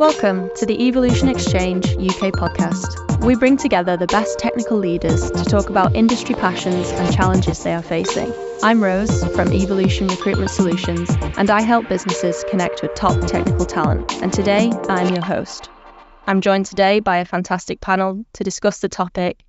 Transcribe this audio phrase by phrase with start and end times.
[0.00, 3.22] Welcome to the Evolution Exchange UK podcast.
[3.22, 7.74] We bring together the best technical leaders to talk about industry passions and challenges they
[7.74, 8.32] are facing.
[8.62, 14.10] I'm Rose from Evolution Recruitment Solutions, and I help businesses connect with top technical talent.
[14.22, 15.68] And today, I'm your host.
[16.26, 19.44] I'm joined today by a fantastic panel to discuss the topic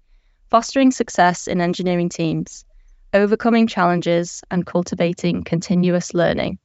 [0.49, 2.65] fostering success in engineering teams,
[3.13, 6.59] overcoming challenges, and cultivating continuous learning.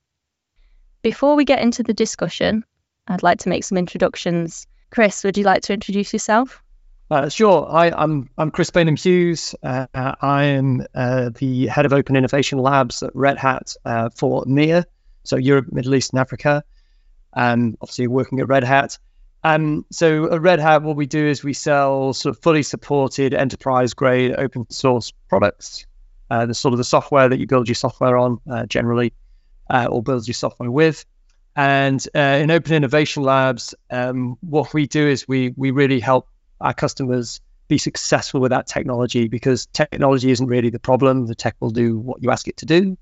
[1.03, 2.65] Before we get into the discussion,
[3.09, 4.67] I'd like to make some introductions.
[4.91, 6.63] Chris, would you like to introduce yourself?
[7.09, 7.69] Uh, sure.
[7.71, 9.55] Hi, I'm I'm Chris Baynham-Hughes.
[9.63, 14.45] Uh, I am uh, the head of Open Innovation Labs at Red Hat uh, for
[14.45, 14.85] EMEA,
[15.23, 16.65] so Europe, Middle East, and Africa.
[17.33, 18.99] And obviously working at Red Hat.
[19.45, 23.35] Um, so at Red Hat, what we do is we sell sort of fully supported
[23.35, 25.87] enterprise-grade open source products.
[26.29, 29.13] Uh, the sort of the software that you build your software on uh, generally,
[29.71, 31.05] or build your software with.
[31.57, 36.29] And uh, in Open Innovation Labs, um, what we do is we we really help
[36.61, 41.27] our customers be successful with that technology because technology isn't really the problem.
[41.27, 42.99] The tech will do what you ask it to do.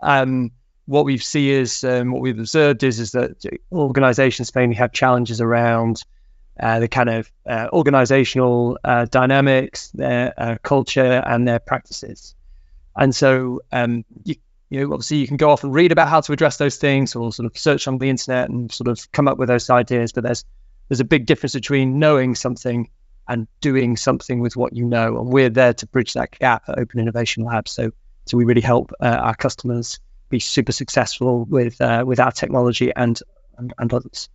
[0.00, 0.52] Um,
[0.86, 5.40] what we see is um, what we've observed is is that organizations mainly have challenges
[5.40, 6.04] around
[6.60, 12.36] uh, the kind of uh, organizational uh, dynamics, their uh, culture, and their practices.
[12.96, 14.36] And so um, you,
[14.68, 17.14] you know, obviously you can go off and read about how to address those things
[17.14, 20.12] or sort of search on the internet and sort of come up with those ideas.
[20.12, 20.44] But there's
[20.88, 22.90] there's a big difference between knowing something
[23.28, 25.18] and doing something with what you know.
[25.18, 27.68] And we're there to bridge that gap at Open Innovation Lab.
[27.68, 27.92] So
[28.26, 32.92] so we really help uh, our customers be super successful with uh, with our technology
[32.94, 33.18] and,
[33.56, 34.28] and, and others.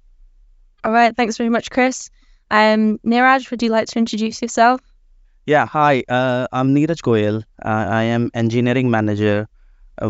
[0.84, 2.10] All right, thanks very much, Chris.
[2.50, 4.82] Um, Neeraj, would you like to introduce yourself?
[5.45, 6.04] Yeah, hi.
[6.08, 7.44] Uh, I'm Neeraj Goyal.
[7.64, 9.48] Uh, I am engineering manager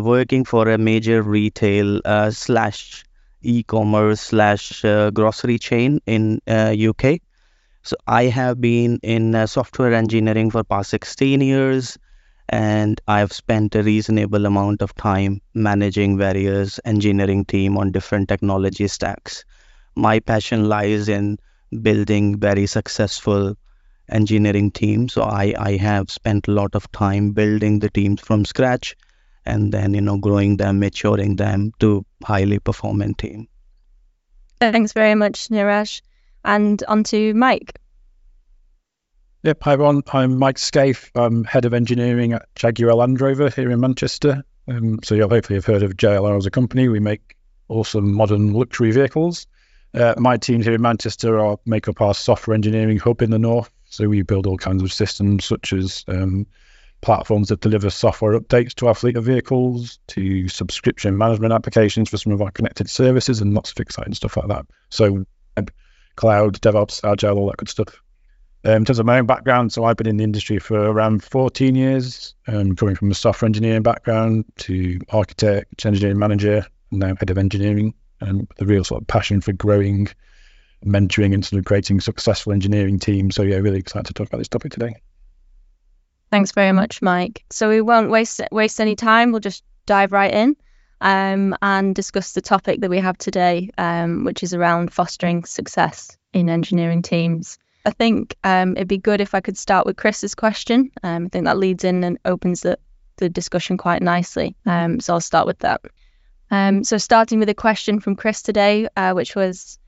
[0.00, 3.04] working for a major retail uh, slash
[3.42, 7.20] e-commerce slash uh, grocery chain in UK.
[7.82, 11.98] So I have been in software engineering for past 16 years
[12.48, 18.86] and I've spent a reasonable amount of time managing various engineering team on different technology
[18.88, 19.44] stacks.
[19.96, 21.38] My passion lies in
[21.82, 23.56] building very successful
[24.08, 25.14] engineering teams.
[25.14, 28.96] So I, I have spent a lot of time building the teams from scratch
[29.44, 33.48] and then you know growing them maturing them to highly performing team
[34.58, 36.02] thanks very much Neeraj
[36.44, 37.78] and on to Mike
[39.44, 40.02] Yep, hi everyone.
[40.12, 41.10] I'm Mike Skaife.
[41.16, 44.44] I'm head of engineering at Jaguar Land Rover here in Manchester.
[44.68, 46.86] Um, so you hopefully have heard of JLR as a company.
[46.86, 47.36] We make
[47.68, 49.48] awesome modern luxury vehicles.
[49.94, 53.38] Uh, my team here in Manchester are make up our software engineering hub in the
[53.38, 53.68] north.
[53.86, 56.46] So we build all kinds of systems such as um,
[57.02, 62.16] platforms that deliver software updates to our fleet of vehicles, to subscription management applications for
[62.16, 64.64] some of our connected services, and lots of exciting stuff like that.
[64.88, 65.26] So,
[66.16, 68.00] cloud, DevOps, Agile, all that good stuff.
[68.64, 71.24] Um, in terms of my own background, so I've been in the industry for around
[71.24, 77.16] 14 years, um, coming from a software engineering background to architect, engineering manager, and now
[77.16, 80.06] head of engineering, and the real sort of passion for growing,
[80.84, 83.34] mentoring, and sort of creating successful engineering teams.
[83.34, 84.94] So, yeah, really excited to talk about this topic today.
[86.32, 87.44] Thanks very much, Mike.
[87.50, 89.30] So we won't waste waste any time.
[89.32, 90.56] We'll just dive right in
[90.98, 96.16] um, and discuss the topic that we have today, um, which is around fostering success
[96.32, 97.58] in engineering teams.
[97.84, 100.90] I think um, it'd be good if I could start with Chris's question.
[101.02, 102.78] Um, I think that leads in and opens the,
[103.16, 104.56] the discussion quite nicely.
[104.64, 105.82] Um, so I'll start with that.
[106.50, 109.78] Um, so starting with a question from Chris today, uh, which was,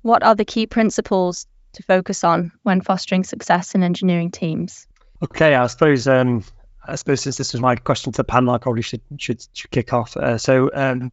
[0.00, 4.88] what are the key principles to focus on when fostering success in engineering teams?
[5.22, 6.44] Okay, I suppose um,
[6.84, 9.70] I suppose since this was my question to the panel, I probably should should, should
[9.70, 10.16] kick off.
[10.16, 11.10] Uh, so um,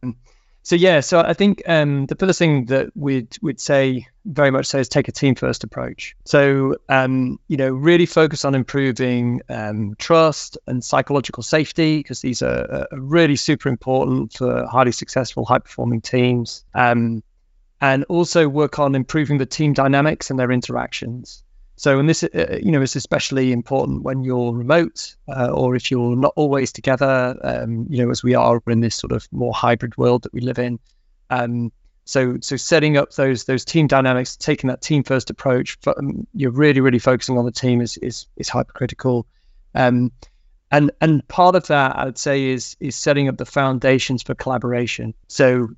[0.62, 4.74] so yeah, so I think um, the first thing that we'd would say very much
[4.74, 6.16] is take a team first approach.
[6.24, 12.42] So um, you know, really focus on improving um, trust and psychological safety because these
[12.42, 16.64] are, are, really super important for highly successful, high performing teams.
[16.74, 17.22] Um,
[17.80, 21.42] and also work on improving the team dynamics and their interactions.
[21.80, 25.90] So, and this, uh, you know, is especially important when you're remote uh, or if
[25.90, 29.54] you're not always together, um, you know, as we are in this sort of more
[29.54, 30.78] hybrid world that we live in.
[31.30, 31.72] Um,
[32.04, 36.50] so, so setting up those those team dynamics, taking that team first approach, um, you're
[36.50, 39.26] really really focusing on the team is is is hypercritical.
[39.74, 40.12] Um,
[40.70, 44.34] and and part of that I would say is is setting up the foundations for
[44.34, 45.14] collaboration.
[45.28, 45.68] So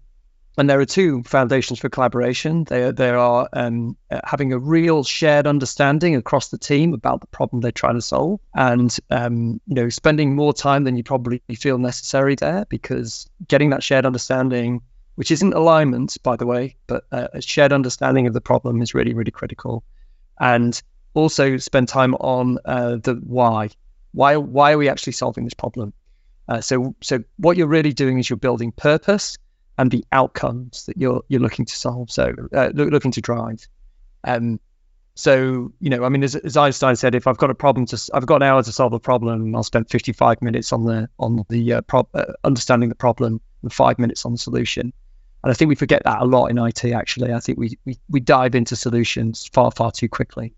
[0.58, 2.64] and there are two foundations for collaboration.
[2.64, 7.20] They are, they are um, uh, having a real shared understanding across the team about
[7.20, 11.04] the problem they're trying to solve, and um, you know, spending more time than you
[11.04, 14.82] probably feel necessary there, because getting that shared understanding
[15.14, 18.94] which isn't alignment, by the way, but uh, a shared understanding of the problem is
[18.94, 19.84] really, really critical.
[20.40, 20.81] And
[21.14, 23.70] also spend time on uh, the why.
[24.12, 25.93] Why why are we actually solving this problem?
[26.48, 29.37] Uh, so so what you're really doing is you're building purpose
[29.82, 32.08] and the outcomes that you're you're looking to solve.
[32.08, 33.67] So uh, looking to drive.
[34.23, 34.61] Um,
[35.17, 38.11] so you know, I mean, as, as, Einstein said, if I've got a problem to,
[38.14, 41.44] I've got an hour to solve a problem, I'll spend 55 minutes on the on
[41.49, 44.93] the uh, pro- uh, understanding the problem and five minutes on the solution.
[45.43, 46.84] And I think we forget that a lot in IT.
[46.84, 50.55] Actually, I think we we, we dive into solutions far far too quickly.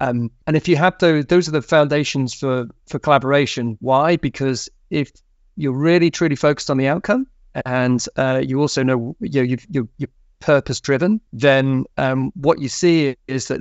[0.00, 3.78] Um, and if you have those, those are the foundations for for collaboration.
[3.80, 4.16] Why?
[4.16, 5.10] Because if
[5.56, 7.26] you're really truly focused on the outcome,
[7.64, 10.08] and uh, you also know you know, you're, you're
[10.40, 13.60] purpose driven, then um, what you see is that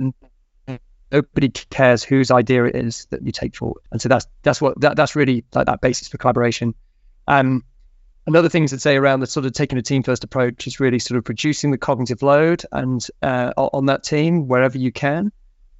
[1.11, 3.81] nobody cares whose idea it is that you take forward.
[3.91, 6.75] And so that's that's what that, that's really like that basis for collaboration.
[7.27, 7.63] Um,
[8.27, 10.99] another thing to say around the sort of taking a team first approach is really
[10.99, 15.31] sort of reducing the cognitive load and uh, on that team wherever you can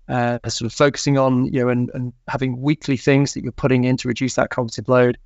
[0.08, 3.84] uh, sort of focusing on you know and, and having weekly things that you're putting
[3.84, 5.18] in to reduce that cognitive load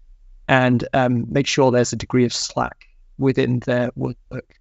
[0.50, 2.88] and um, make sure there's a degree of slack
[3.20, 4.16] within their work.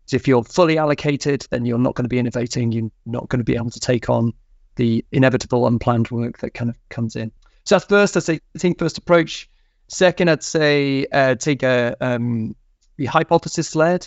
[0.05, 2.73] So if you're fully allocated, then you're not going to be innovating.
[2.73, 4.35] You're not going to be able to take on
[4.76, 7.32] the inevitable unplanned work that kind of comes in.
[7.64, 9.49] So that's first, I'd say team first approach.
[9.88, 12.55] Second, I'd say uh, take a um,
[12.96, 14.06] be hypothesis led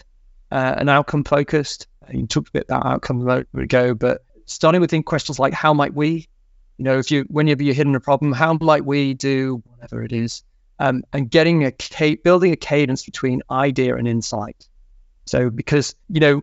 [0.52, 1.88] uh, and outcome focused.
[2.12, 5.74] You talked a bit about outcome a moment ago, but starting with questions like how
[5.74, 6.28] might we,
[6.78, 10.12] you know, if you whenever you're hitting a problem, how might we do whatever it
[10.12, 10.44] is,
[10.82, 14.68] um, and getting a building a cadence between idea and insight.
[15.26, 16.42] So because you know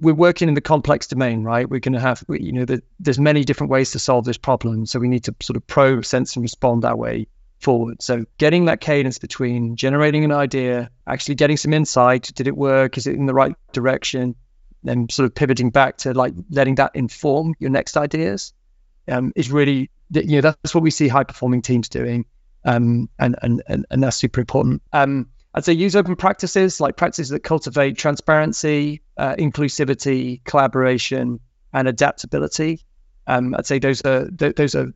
[0.00, 1.68] we're working in the complex domain, right?
[1.68, 4.84] We're going to have, you know, the, there's many different ways to solve this problem.
[4.84, 7.26] So we need to sort of probe, sense, and respond that way
[7.58, 8.02] forward.
[8.02, 12.30] So getting that cadence between generating an idea, actually getting some insight.
[12.34, 12.98] Did it work?
[12.98, 14.36] Is it in the right direction?
[14.84, 18.52] then sort of pivoting back to like letting that inform your next ideas
[19.08, 22.24] um, is really you know that's what we see high performing teams doing
[22.64, 24.82] um, and, and and and that's super important.
[24.92, 31.40] Um, I'd say use open practices like practices that cultivate transparency uh, inclusivity collaboration
[31.72, 32.80] and adaptability.
[33.26, 34.92] Um, I'd say those are th- those are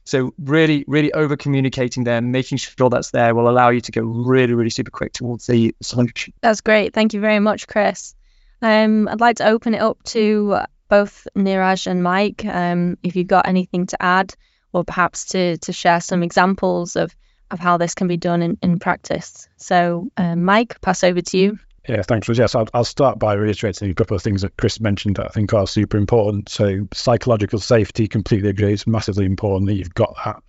[0.08, 4.02] so really really over communicating there, making sure that's there will allow you to go
[4.02, 6.32] really really super quick towards the solution.
[6.40, 6.94] That's great.
[6.94, 8.14] Thank you very much, Chris.
[8.62, 12.44] Um, I'd like to open it up to both Neeraj and Mike.
[12.44, 14.34] Um, if you've got anything to add,
[14.72, 17.14] or perhaps to to share some examples of
[17.50, 19.48] of how this can be done in, in practice.
[19.56, 21.58] So, uh, Mike, pass over to you.
[21.88, 22.36] Yeah, thanks, Liz.
[22.36, 25.30] Yes, I'll, I'll start by reiterating a couple of things that Chris mentioned that I
[25.30, 26.50] think are super important.
[26.50, 28.74] So, psychological safety, completely agree.
[28.74, 30.42] It's massively important that you've got that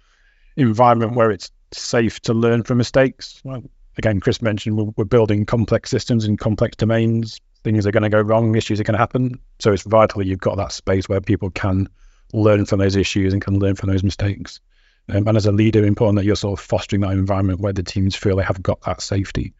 [0.57, 3.39] environment where it's safe to learn from mistakes.
[3.45, 3.63] Well,
[3.97, 7.39] again, Chris mentioned we're, we're building complex systems in complex domains.
[7.63, 9.39] Things are going to go wrong, issues are going to happen.
[9.59, 11.87] So, it's vital that you've got that space where people can
[12.33, 14.59] learn from those issues and can learn from those mistakes.
[15.07, 17.81] Um, and as a leader, important that you're sort of fostering that environment where the
[17.81, 19.53] teams feel they have got that safety.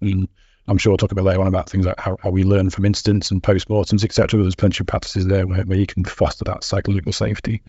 [0.00, 0.28] And
[0.66, 2.70] I'm sure we'll talk a bit later on about things like how, how we learn
[2.70, 4.40] from incidents and post-mortems, etc.
[4.40, 7.62] There's plenty of practices there where, where you can foster that psychological safety.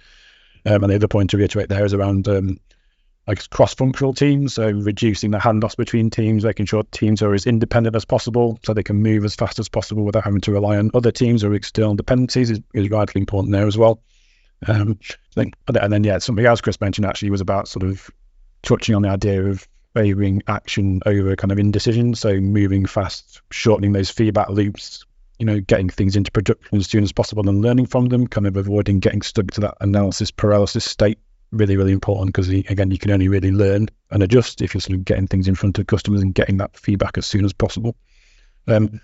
[0.65, 2.57] Um, and the other point to reiterate there is around um,
[3.27, 7.95] like cross-functional teams, so reducing the handoffs between teams, making sure teams are as independent
[7.95, 10.91] as possible, so they can move as fast as possible without having to rely on
[10.93, 13.99] other teams or external dependencies is, is vitally important there as well.
[14.67, 14.99] Um,
[15.33, 18.09] think, and then yeah, something else Chris mentioned actually was about sort of
[18.61, 22.13] touching on the idea of favouring action over kind of indecision.
[22.13, 25.05] So moving fast, shortening those feedback loops,
[25.39, 28.45] you know, getting things into production as soon as possible and learning from them, kind
[28.45, 31.17] of avoiding getting stuck to that analysis paralysis state.
[31.51, 34.97] Really, really important because again, you can only really learn and adjust if you're sort
[34.97, 37.95] of getting things in front of customers and getting that feedback as soon as possible.
[38.67, 38.99] Um,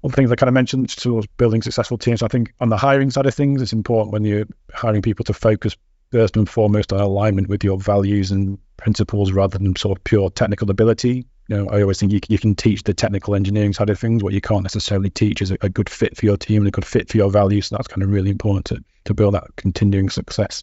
[0.00, 2.22] one things I kind of mentioned towards building successful teams.
[2.22, 5.32] I think on the hiring side of things, it's important when you're hiring people to
[5.32, 5.76] focus
[6.10, 10.30] first and foremost on alignment with your values and principles rather than sort of pure
[10.30, 11.26] technical ability.
[11.48, 14.22] You know, I always think you, you can teach the technical engineering side of things.
[14.22, 16.70] What you can't necessarily teach is a, a good fit for your team and a
[16.70, 17.66] good fit for your values.
[17.66, 20.62] So that's kind of really important to, to build that continuing success.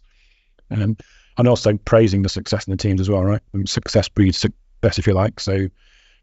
[0.71, 0.95] Um,
[1.37, 3.41] and also praising the success in the teams as well, right?
[3.51, 5.41] And success breeds success, if you like.
[5.41, 5.67] So,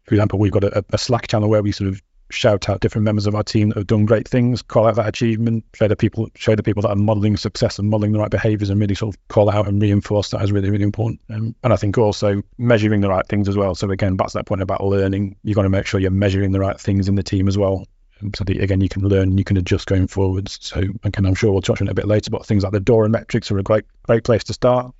[0.07, 3.05] for example, we've got a, a Slack channel where we sort of shout out different
[3.05, 5.95] members of our team that have done great things, call out that achievement, show the
[5.95, 8.95] people show the people that are modeling success and modeling the right behaviors and really
[8.95, 11.19] sort of call out and reinforce that is really, really important.
[11.29, 13.75] Um, and I think also measuring the right things as well.
[13.75, 16.51] So again, back to that point about learning, you've got to make sure you're measuring
[16.51, 17.85] the right things in the team as well.
[18.21, 20.59] Um, so that, again, you can learn, you can adjust going forwards.
[20.61, 22.79] So again, I'm sure we'll touch on it a bit later, but things like the
[22.79, 24.93] DORA metrics are a great, great place to start.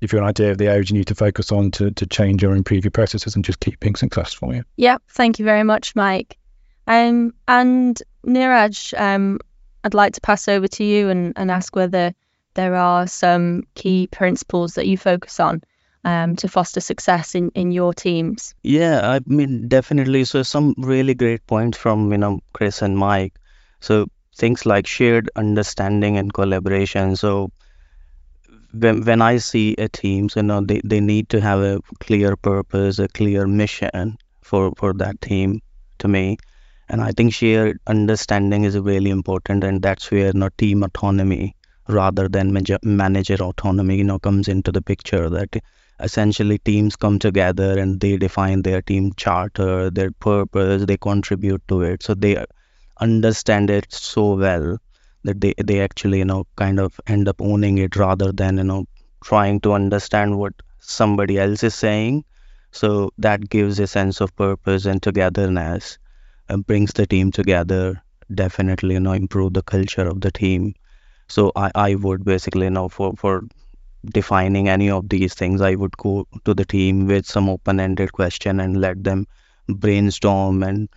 [0.00, 2.42] If you're an idea of the areas you need to focus on to, to change
[2.42, 4.54] or improve your processes and just keep being successful.
[4.54, 4.62] Yeah.
[4.76, 4.98] Yeah.
[5.08, 6.38] Thank you very much, Mike.
[6.90, 9.38] Um, and Neeraj, um,
[9.84, 12.12] I'd like to pass over to you and, and ask whether
[12.54, 15.62] there are some key principles that you focus on
[16.04, 18.56] um, to foster success in, in your teams.
[18.64, 20.24] Yeah, I mean, definitely.
[20.24, 23.34] So, some really great points from, you know, Chris and Mike.
[23.78, 27.14] So, things like shared understanding and collaboration.
[27.14, 27.52] So,
[28.72, 31.80] when, when I see a team, so, you know, they, they need to have a
[32.00, 35.62] clear purpose, a clear mission for, for that team
[35.98, 36.36] to me
[36.90, 41.56] and i think shared understanding is really important and that's where you know, team autonomy
[41.88, 45.56] rather than manager autonomy you know comes into the picture that
[46.00, 51.82] essentially teams come together and they define their team charter their purpose they contribute to
[51.82, 52.02] it.
[52.02, 52.44] So they
[53.00, 54.78] understand it so well
[55.24, 58.64] that they, they actually you know kind of end up owning it rather than you
[58.64, 58.86] know
[59.24, 62.24] trying to understand what somebody else is saying.
[62.72, 65.98] So that gives a sense of purpose and togetherness
[66.58, 68.02] brings the team together
[68.34, 70.74] definitely you know improve the culture of the team.
[71.28, 73.42] So i i would basically you know for for
[74.04, 78.60] defining any of these things i would go to the team with some open-ended question
[78.60, 79.26] and let them
[79.68, 80.88] brainstorm and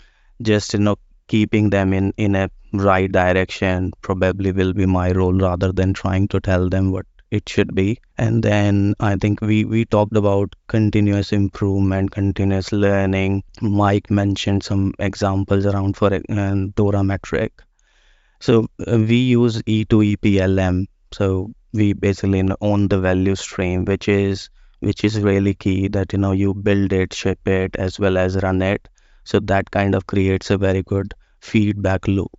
[0.41, 0.95] just you know
[1.27, 6.27] keeping them in in a right direction probably will be my role rather than trying
[6.27, 7.99] to tell them what it should be.
[8.15, 13.43] And then I think we, we talked about continuous improvement, continuous learning.
[13.59, 16.19] Mike mentioned some examples around for uh,
[16.75, 17.63] DORA metric.
[18.39, 20.85] So uh, we use E2EPLM.
[21.11, 24.49] So we basically own the value stream, which is
[24.81, 28.35] which is really key that you know you build it, ship it, as well as
[28.43, 28.87] run it.
[29.23, 32.31] So that kind of creates a very good feedback loop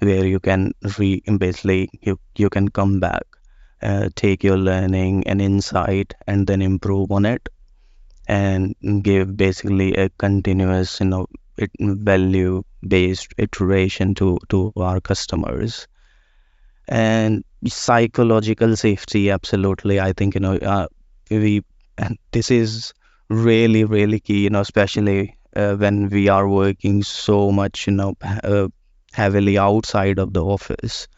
[0.00, 3.35] where you can re basically you you can come back
[3.82, 7.48] uh, take your learning and insight and then improve on it
[8.28, 11.26] and give basically a continuous you know
[11.80, 15.88] value based iteration to to our customers.
[16.88, 20.00] And psychological safety absolutely.
[20.00, 20.86] I think you know uh,
[21.30, 21.62] we
[21.98, 22.92] and this is
[23.28, 28.14] really really key you know especially uh, when we are working so much you know
[28.22, 28.68] uh,
[29.12, 31.08] heavily outside of the office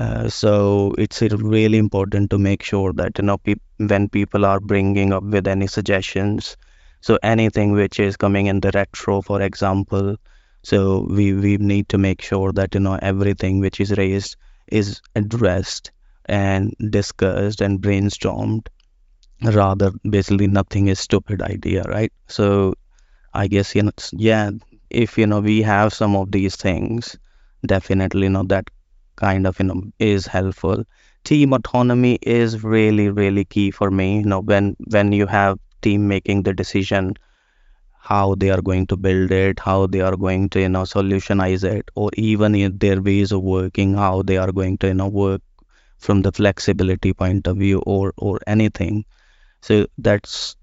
[0.00, 4.58] uh, so it's really important to make sure that you know pe- when people are
[4.60, 6.56] bringing up with any suggestions,
[7.00, 10.16] so anything which is coming in the retro, for example,
[10.64, 14.36] so we we need to make sure that you know everything which is raised
[14.68, 15.92] is addressed
[16.26, 18.66] and discussed and brainstormed
[19.54, 22.12] rather basically nothing is stupid idea right?
[22.28, 22.74] So
[23.34, 24.50] i guess you know yeah
[24.90, 27.16] if you know we have some of these things
[27.66, 28.64] definitely you know that
[29.20, 30.84] kind of you know is helpful.
[31.24, 36.08] Team autonomy is really really key for me you know when when you have team
[36.08, 37.14] making the decision
[38.10, 41.64] how they are going to build it how they are going to you know solutionize
[41.64, 45.08] it or even in their ways of working how they are going to you know
[45.08, 45.42] work
[45.98, 49.04] from the flexibility point of view or or anything.
[49.62, 50.56] So that's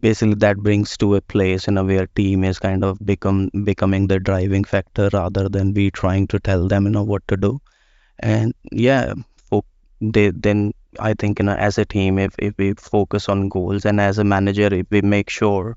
[0.00, 4.06] basically that brings to a place you know where team is kind of become becoming
[4.08, 7.60] the driving factor rather than we trying to tell them you know what to do.
[8.20, 9.14] And yeah
[10.00, 13.84] they then i think you know as a team if, if we focus on goals
[13.84, 15.76] and as a manager if we make sure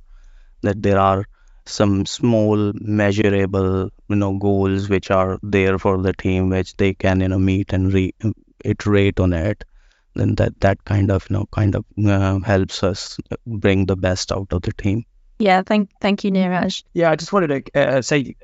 [0.63, 1.25] that there are
[1.65, 7.21] some small measurable you know goals which are there for the team which they can
[7.21, 8.13] you know meet and re-
[8.65, 9.63] iterate on it
[10.19, 14.31] then that that kind of you know kind of uh, helps us bring the best
[14.31, 15.05] out of the team
[15.39, 18.35] yeah thank thank you Neeraj yeah i just wanted to uh, say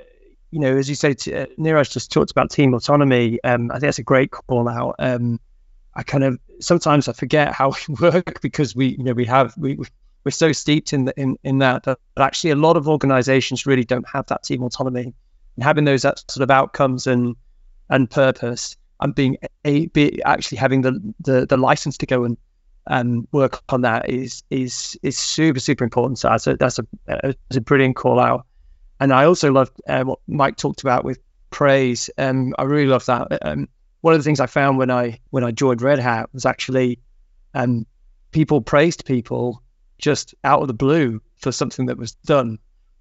[0.50, 3.38] you know, as you say, t- uh, Neeraj just talked about team autonomy.
[3.44, 4.94] Um, I think that's a great call out.
[4.98, 5.40] Um,
[5.94, 9.54] I kind of sometimes I forget how we work because we, you know, we have
[9.56, 9.78] we
[10.24, 13.84] we're so steeped in the, in in that that actually a lot of organisations really
[13.84, 15.14] don't have that team autonomy
[15.56, 17.36] and having those sort of outcomes and
[17.90, 22.36] and purpose and being a be actually having the the, the license to go and
[22.86, 26.18] um, work on that is is is super super important.
[26.18, 28.46] So that's a that's a, that's a brilliant call out.
[29.00, 31.18] And I also love uh, what Mike talked about with
[31.50, 32.10] praise.
[32.16, 33.38] Um, I really love that.
[33.42, 33.68] Um,
[34.00, 37.00] one of the things I found when I when I joined Red Hat was actually
[37.54, 37.86] um,
[38.30, 39.62] people praised people
[39.98, 42.58] just out of the blue for something that was done.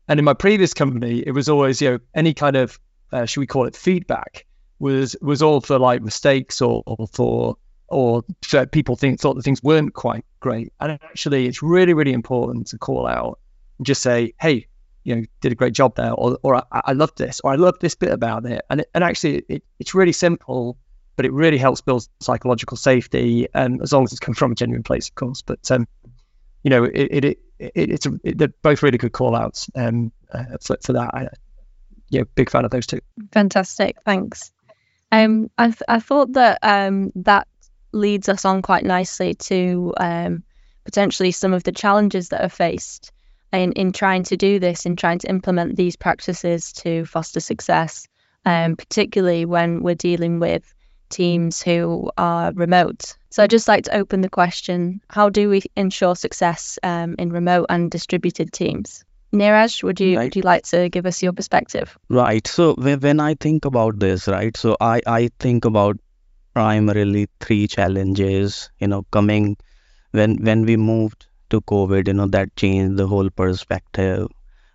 [0.07, 2.79] And in my previous company, it was always you know any kind of
[3.11, 4.45] uh, should we call it feedback
[4.79, 9.44] was was all for like mistakes or, or for or so people think thought that
[9.44, 10.74] things weren't quite great.
[10.79, 13.39] And actually, it's really really important to call out
[13.77, 14.67] and just say, hey,
[15.03, 17.55] you know, did a great job there, or or I, I love this, or I
[17.55, 18.63] love this bit about it.
[18.70, 20.77] And it, and actually, it, it's really simple,
[21.15, 24.55] but it really helps build psychological safety, and as long as it's come from a
[24.55, 25.41] genuine place, of course.
[25.41, 25.88] But um,
[26.63, 27.39] you know, it, it, it,
[27.75, 31.12] it's a, they're both really good call outs um, uh, for, for that.
[31.13, 31.27] I,
[32.10, 33.00] yeah, big fan of those two.
[33.32, 34.51] Fantastic, thanks.
[35.15, 37.48] Um, I th- I thought that um that
[37.93, 40.43] leads us on quite nicely to um
[40.84, 43.13] potentially some of the challenges that are faced
[43.53, 48.07] in in trying to do this, in trying to implement these practices to foster success,
[48.45, 50.63] um, particularly when we're dealing with
[51.10, 53.15] teams who are remote.
[53.29, 57.31] So I'd just like to open the question how do we ensure success um, in
[57.31, 59.04] remote and distributed teams?
[59.34, 60.24] Neeraj, would you Right.
[60.25, 61.98] would you like to give us your perspective?
[62.10, 62.48] Right.
[62.48, 65.98] So when, when I think about this, right, so I, I think about
[66.53, 69.58] primarily three challenges, you know, coming
[70.12, 74.27] when when we moved to COVID, you know, that changed the whole perspective.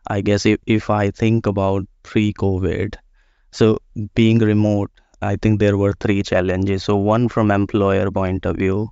[0.07, 2.97] I guess if, if I think about pre-COVID,
[3.52, 3.78] so
[4.14, 4.90] being remote,
[5.23, 6.85] I think there were three challenges.
[6.85, 8.90] So one from employer point of view,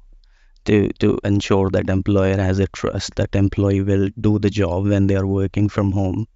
[0.68, 5.06] to to ensure that employer has a trust that employee will do the job when
[5.06, 6.26] they are working from home.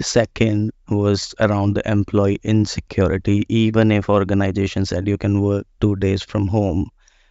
[0.00, 3.44] Second was around the employee insecurity.
[3.48, 6.88] Even if organization said you can work two days from home,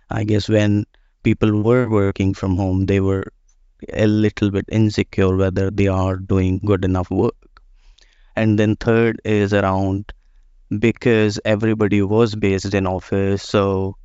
[0.10, 0.86] I guess when
[1.23, 3.25] people were working from home, they were
[3.93, 7.62] a little bit insecure whether they are doing good enough work.
[8.36, 10.12] And then third is around
[10.79, 13.95] because everybody was based in office, so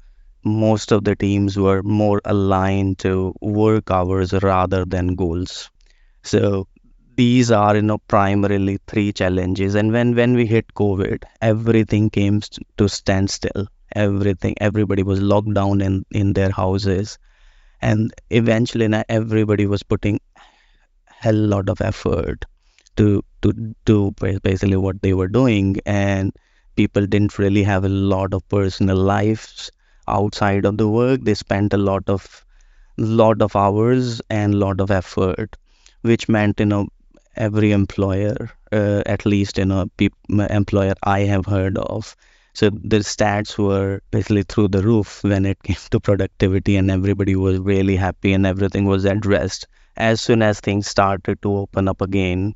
[0.44, 5.70] most of the teams were more aligned to work hours rather than goals.
[6.24, 6.68] So
[7.16, 9.74] these are you know primarily three challenges.
[9.74, 12.40] And when when we hit covid everything came
[12.78, 17.18] to standstill everything everybody was locked down in in their houses.
[17.82, 20.20] And eventually everybody was putting
[21.06, 22.44] hell lot of effort
[22.96, 23.52] to to
[23.84, 25.76] do basically what they were doing.
[25.86, 26.32] And
[26.76, 29.70] people didn't really have a lot of personal lives
[30.08, 32.44] outside of the work they spent a lot of
[32.98, 35.56] lot of hours and lot of effort
[36.02, 36.86] which meant you know
[37.36, 40.14] every employer uh, at least you know peop-
[40.50, 42.16] employer i have heard of.
[42.54, 47.34] So the stats were basically through the roof when it came to productivity and everybody
[47.36, 49.66] was really happy and everything was addressed.
[49.96, 52.54] As soon as things started to open up again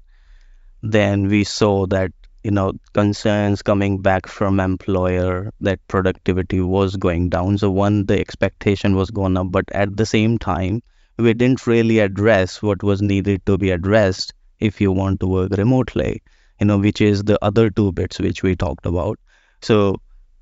[0.82, 2.12] then we saw that
[2.46, 7.58] you know concerns coming back from employer that productivity was going down.
[7.58, 10.82] So one the expectation was going up but at the same time
[11.18, 15.52] we didn't really address what was needed to be addressed if you want to work
[15.56, 16.22] remotely
[16.60, 19.18] you know which is the other two bits which we talked about.
[19.62, 19.96] So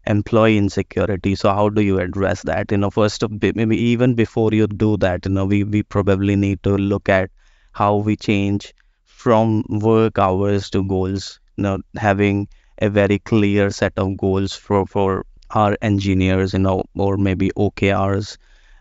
[0.07, 1.35] employee insecurity.
[1.35, 2.71] So how do you address that?
[2.71, 6.37] You know first of maybe even before you do that you know we, we probably
[6.37, 7.31] need to look at
[7.73, 14.17] how we change from work hours to goals know having a very clear set of
[14.17, 18.37] goals for for our engineers you know or maybe okrs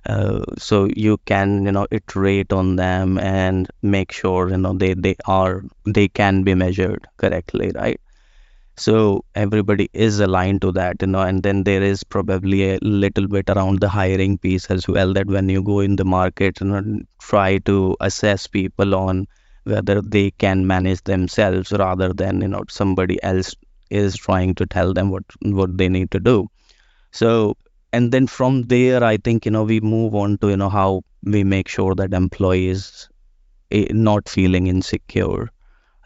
[0.06, 4.94] uh, so you can you know iterate on them and make sure you know they
[4.94, 8.00] they are they can be measured correctly right?
[8.78, 13.28] So everybody is aligned to that you know and then there is probably a little
[13.28, 16.68] bit around the hiring piece as well that when you go in the market you
[16.68, 19.28] know try to assess people on
[19.64, 23.56] whether they can manage themselves rather than you know somebody else
[23.90, 26.48] is trying to tell them what what they need to do.
[27.12, 27.58] So
[27.94, 31.02] and then from there i think you know we move on to you know how
[31.24, 33.10] we make sure that employees
[33.72, 35.50] eh, not feeling insecure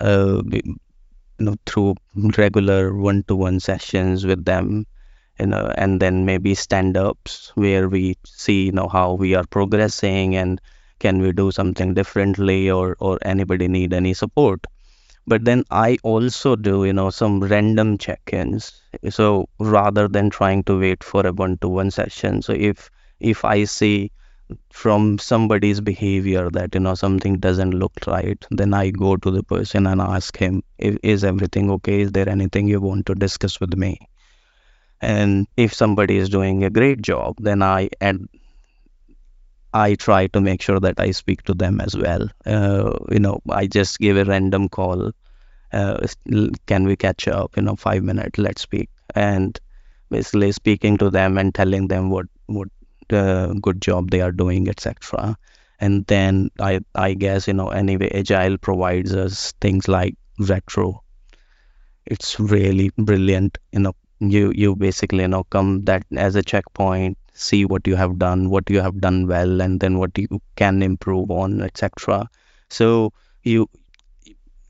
[0.02, 0.78] uh, you
[1.40, 1.96] know through
[2.38, 4.86] regular one-to-one sessions with them
[5.40, 10.36] you know and then maybe stand-ups where we see you know how we are progressing
[10.36, 10.62] and
[11.00, 14.66] can we do something differently or or anybody need any support
[15.28, 18.82] but then I also do, you know, some random check-ins.
[19.10, 24.12] So rather than trying to wait for a one-to-one session, so if if I see
[24.72, 29.44] from somebody's behavior that you know something doesn't look right, then I go to the
[29.44, 32.02] person and ask him, "Is everything okay?
[32.02, 34.00] Is there anything you want to discuss with me?"
[35.02, 38.20] And if somebody is doing a great job, then I add
[39.74, 42.30] I try to make sure that I speak to them as well.
[42.46, 45.12] Uh, you know, I just give a random call.
[45.72, 46.08] Uh,
[46.66, 47.58] can we catch up?
[47.58, 48.38] You know, five minutes.
[48.38, 48.90] Let's speak.
[49.14, 49.60] And
[50.10, 52.70] basically speaking to them and telling them what what
[53.12, 55.38] uh, good job they are doing, etc.
[55.80, 61.04] And then I I guess you know anyway, Agile provides us things like retro.
[62.06, 63.58] It's really brilliant.
[63.74, 67.96] You know, you you basically you know come that as a checkpoint see what you
[67.96, 72.30] have done, what you have done well, and then what you can improve on, etc.
[72.70, 73.70] So you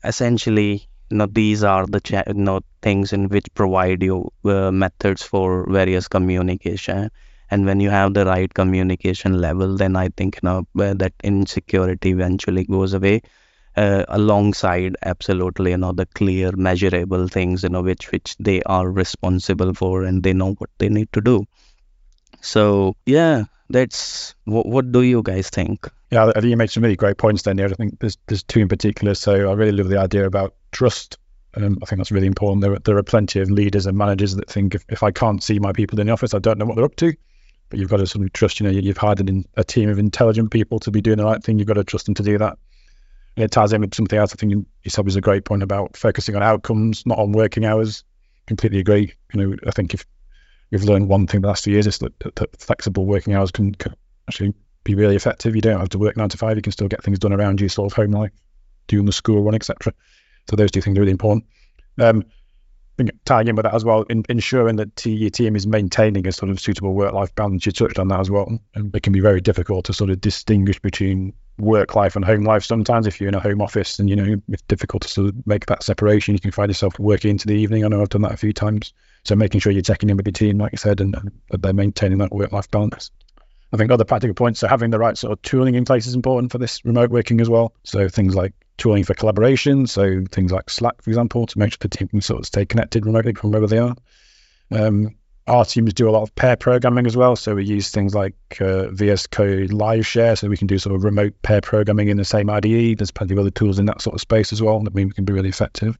[0.04, 4.70] essentially, you know, these are the cha- you know things in which provide you uh,
[4.70, 7.10] methods for various communication.
[7.50, 12.10] And when you have the right communication level, then I think you know that insecurity
[12.10, 13.22] eventually goes away.
[13.76, 18.90] Uh, alongside absolutely you know the clear measurable things you know which which they are
[18.90, 21.46] responsible for and they know what they need to do
[22.40, 24.66] so yeah, that's what.
[24.66, 25.88] What do you guys think?
[26.10, 27.70] Yeah, I think you made some really great points there, Neil.
[27.70, 29.14] I think there's there's two in particular.
[29.14, 31.18] So I really love the idea about trust.
[31.54, 32.62] Um, I think that's really important.
[32.62, 35.58] There, there are plenty of leaders and managers that think if, if I can't see
[35.58, 37.14] my people in the office, I don't know what they're up to.
[37.70, 38.60] But you've got to sort of trust.
[38.60, 39.20] You know, you've hired
[39.56, 41.58] a team of intelligent people to be doing the right thing.
[41.58, 42.58] You've got to trust them to do that.
[43.36, 44.32] And it ties in with something else.
[44.32, 47.64] I think you said was a great point about focusing on outcomes, not on working
[47.64, 48.04] hours.
[48.46, 49.12] Completely agree.
[49.34, 50.06] You know, I think if
[50.70, 53.50] we've learned one thing the last few years is that, that, that flexible working hours
[53.50, 53.94] can, can,
[54.28, 54.54] actually
[54.84, 55.56] be really effective.
[55.56, 56.56] You don't have to work nine to five.
[56.56, 58.30] You can still get things done around you, sort of home life,
[58.86, 59.92] doing the school run, etc.
[60.48, 61.44] So those two things are really important.
[61.98, 62.24] Um,
[63.24, 66.50] tying in with that as well, in, ensuring that your team is maintaining a sort
[66.50, 67.66] of suitable work-life balance.
[67.66, 70.20] You touched on that as well, and it can be very difficult to sort of
[70.20, 72.64] distinguish between work life and home life.
[72.64, 75.46] Sometimes, if you're in a home office, and you know it's difficult to sort of
[75.46, 77.84] make that separation, you can find yourself working into the evening.
[77.84, 78.92] I know I've done that a few times.
[79.24, 81.62] So making sure you're checking in with your team, like you said, and, and that
[81.62, 83.10] they're maintaining that work-life balance.
[83.72, 84.60] I think other practical points.
[84.60, 87.40] So having the right sort of tooling in place is important for this remote working
[87.40, 87.74] as well.
[87.82, 89.86] So things like tooling for collaboration.
[89.86, 92.64] So things like Slack, for example, to make sure the team can sort of stay
[92.64, 93.94] connected remotely from wherever they are.
[94.70, 97.34] Um, our teams do a lot of pair programming as well.
[97.34, 100.94] So we use things like uh, VS Code Live Share, so we can do sort
[100.94, 102.98] of remote pair programming in the same IDE.
[102.98, 105.14] There's plenty of other tools in that sort of space as well that mean we
[105.14, 105.98] can be really effective.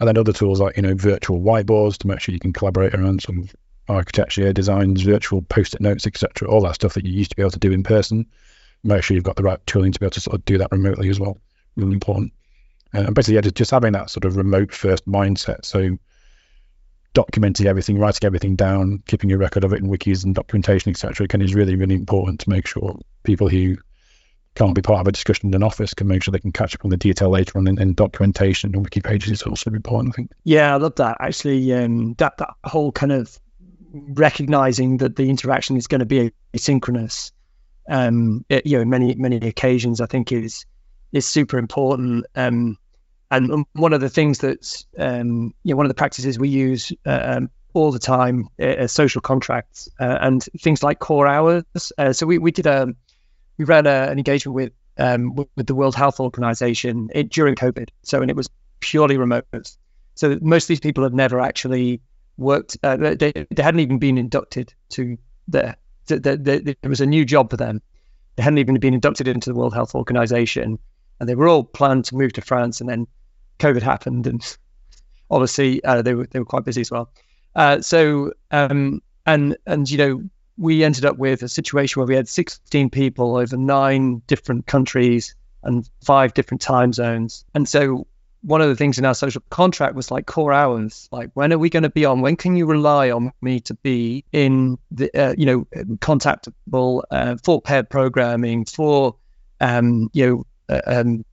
[0.00, 2.94] And then other tools like, you know, virtual whiteboards to make sure you can collaborate
[2.94, 3.48] around some
[3.88, 6.48] architecture, designs, virtual post-it notes, etc.
[6.48, 8.26] All that stuff that you used to be able to do in person.
[8.84, 10.70] Make sure you've got the right tooling to be able to sort of do that
[10.70, 11.38] remotely as well.
[11.76, 12.32] Really important.
[12.94, 15.64] Uh, and basically, yeah, just having that sort of remote first mindset.
[15.64, 15.98] So
[17.14, 21.26] documenting everything, writing everything down, keeping a record of it in wikis and documentation, etc.
[21.28, 23.76] Can is really, really important to make sure people who
[24.54, 26.74] can't be part of a discussion in an office can make sure they can catch
[26.74, 30.14] up on the detail later on in, in documentation and wiki pages is also important,
[30.14, 30.32] I think.
[30.44, 31.18] Yeah, I love that.
[31.20, 33.38] Actually, um, that, that whole kind of
[33.92, 37.30] recognizing that the interaction is going to be asynchronous,
[37.88, 40.66] um, it, you know, many, many occasions, I think is,
[41.12, 42.26] is super important.
[42.34, 42.78] Um,
[43.30, 46.92] and one of the things that's, um, you know, one of the practices we use
[47.04, 51.64] uh, um, all the time uh, social contracts uh, and things like core hours.
[51.98, 52.88] Uh, so we, we did a,
[53.58, 57.90] we ran a, an engagement with um, with the World Health Organization it, during COVID.
[58.02, 58.48] So, and it was
[58.80, 59.46] purely remote.
[60.14, 62.00] So most of these people have never actually
[62.36, 62.76] worked.
[62.82, 65.16] Uh, they, they hadn't even been inducted to
[65.46, 67.80] the, the, the, the, It was a new job for them.
[68.36, 70.78] They hadn't even been inducted into the World Health Organization,
[71.20, 72.80] and they were all planned to move to France.
[72.80, 73.06] And then
[73.58, 74.56] COVID happened, and
[75.30, 77.10] obviously uh, they were they were quite busy as well.
[77.54, 80.22] Uh, so um, and and you know
[80.58, 85.36] we ended up with a situation where we had 16 people over nine different countries
[85.62, 87.44] and five different time zones.
[87.54, 88.06] And so
[88.42, 91.08] one of the things in our social contract was like core hours.
[91.12, 92.20] Like, when are we going to be on?
[92.20, 95.66] When can you rely on me to be in the, uh, you know,
[95.98, 99.16] contactable uh, for paired programming, for,
[99.60, 101.24] um, you know, um,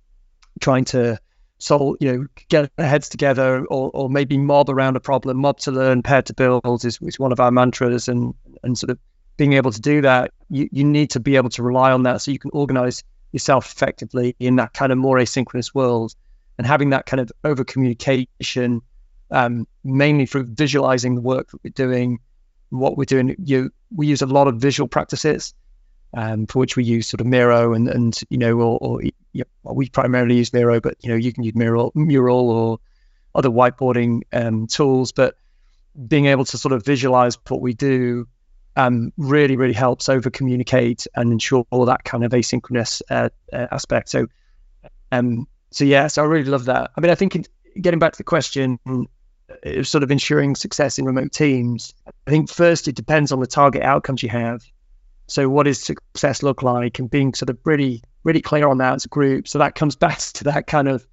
[0.60, 1.20] trying to
[1.58, 5.38] solve, you know, get heads together or, or maybe mob around a problem.
[5.38, 8.92] Mob to learn, pair to build is, is one of our mantras and, and sort
[8.92, 9.00] of
[9.38, 12.22] being able to do that, you, you need to be able to rely on that
[12.22, 16.16] so you can organize yourself effectively in that kind of more asynchronous world.
[16.58, 18.82] And having that kind of over communication,
[19.30, 22.20] um, mainly through visualizing the work that we're doing,
[22.70, 23.36] what we're doing.
[23.44, 25.54] You, we use a lot of visual practices.
[26.16, 29.02] Um, for which we use sort of Miro and and you know or, or
[29.34, 32.80] yeah, well, we primarily use Miro, but you know you can use Mural, Mural or
[33.36, 35.12] other whiteboarding um, tools.
[35.12, 35.36] But
[36.08, 38.28] being able to sort of visualize what we do
[38.78, 43.68] um, really really helps over communicate and ensure all that kind of asynchronous uh, uh,
[43.72, 44.10] aspect.
[44.10, 44.28] So
[45.12, 46.92] um so yeah, so I really love that.
[46.96, 47.46] I mean, I think in,
[47.80, 48.80] getting back to the question
[49.84, 53.84] sort of ensuring success in remote teams, I think first it depends on the target
[53.84, 54.64] outcomes you have.
[55.28, 58.96] So what does success look like, and being sort of really really clear on that
[58.96, 59.48] as a group.
[59.48, 61.06] So that comes back to that kind of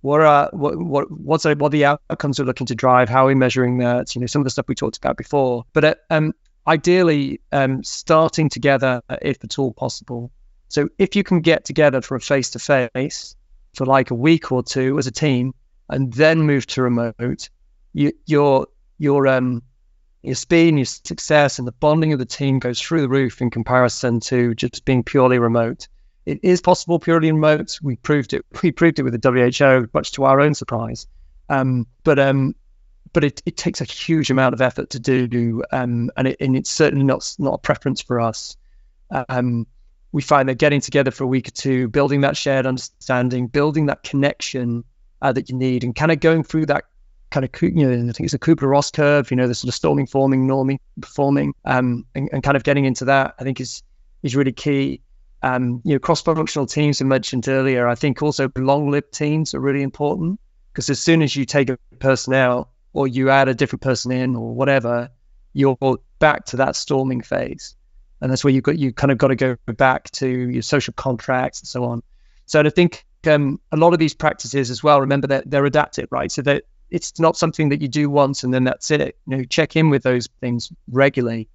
[0.00, 3.08] what are what what what's what the outcomes we're looking to drive?
[3.08, 4.14] How are we measuring that?
[4.14, 5.64] You know, some of the stuff we talked about before.
[5.72, 6.34] But uh, um,
[6.66, 10.30] ideally, um, starting together if at all possible.
[10.68, 13.34] So if you can get together for a face to face
[13.74, 15.54] for like a week or two as a team,
[15.88, 17.48] and then move to remote,
[17.92, 19.62] you, your your um
[20.22, 23.40] your speed and your success and the bonding of the team goes through the roof
[23.40, 25.88] in comparison to just being purely remote.
[26.26, 27.78] It is possible purely remote.
[27.82, 28.44] We proved it.
[28.62, 31.06] We proved it with the WHO, much to our own surprise.
[31.48, 32.54] Um, but um,
[33.12, 36.56] but it, it takes a huge amount of effort to do, um, and, it, and
[36.56, 38.56] it's certainly not not a preference for us.
[39.10, 39.66] Um,
[40.12, 43.86] we find that getting together for a week or two, building that shared understanding, building
[43.86, 44.84] that connection
[45.22, 46.84] uh, that you need, and kind of going through that
[47.30, 49.74] kind of, you know, I think it's a Kubler-Ross curve, you know, the sort of
[49.74, 53.82] storming, forming, norming, performing, um, and, and kind of getting into that, I think is
[54.22, 55.02] is really key.
[55.42, 57.86] Um, you know, cross-functional teams I mentioned earlier.
[57.86, 60.40] I think also long-lived teams are really important
[60.72, 64.10] because as soon as you take a person out or you add a different person
[64.10, 65.10] in or whatever,
[65.52, 65.76] you're
[66.18, 67.76] back to that storming phase,
[68.20, 70.94] and that's where you got you kind of got to go back to your social
[70.94, 72.02] contracts and so on.
[72.46, 75.00] So I think um, a lot of these practices as well.
[75.02, 76.32] Remember that they're adaptive, right?
[76.32, 79.18] So that it's not something that you do once and then that's it.
[79.26, 81.48] You know, check in with those things regularly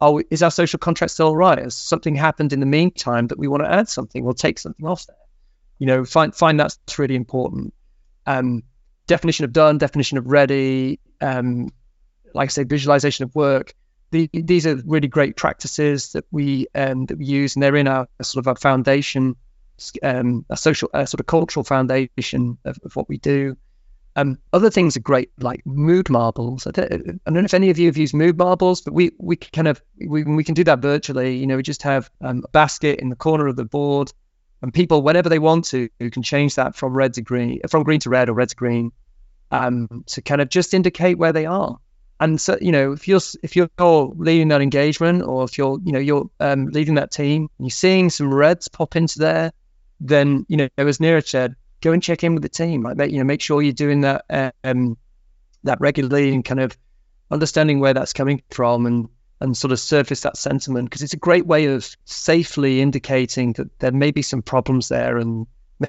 [0.00, 1.58] oh, is our social contract still right?
[1.58, 4.24] Has something happened in the meantime that we want to add something?
[4.24, 5.16] We'll take something off there.
[5.78, 7.74] You know, find find that's really important.
[8.26, 8.62] Um,
[9.06, 11.00] definition of done, definition of ready.
[11.20, 11.72] Um,
[12.34, 13.74] like I say, visualization of work.
[14.10, 17.88] The, these are really great practices that we um, that we use, and they're in
[17.88, 19.36] our sort of our foundation,
[20.02, 23.56] um, a social, a sort of cultural foundation of, of what we do.
[24.18, 26.66] Um, other things are great, like mood marbles.
[26.66, 29.12] I don't, I don't, know if any of you have used mood marbles, but we
[29.16, 31.36] we kind of we, we can do that virtually.
[31.36, 34.12] You know, we just have um, a basket in the corner of the board,
[34.60, 37.84] and people, whenever they want to, who can change that from red to green, from
[37.84, 38.90] green to red or red to green,
[39.52, 41.78] um, to kind of just indicate where they are.
[42.18, 45.92] And so, you know, if you're if you're leading that engagement, or if you're you
[45.92, 49.52] know you're um, leading that team, and you're seeing some reds pop into there,
[50.00, 52.82] then you know, as Neeraj said, go and check in with the team.
[52.82, 54.96] Like, you know, make sure you're doing that um,
[55.64, 56.76] that regularly and kind of
[57.30, 59.08] understanding where that's coming from and
[59.40, 63.78] and sort of surface that sentiment because it's a great way of safely indicating that
[63.78, 65.46] there may be some problems there and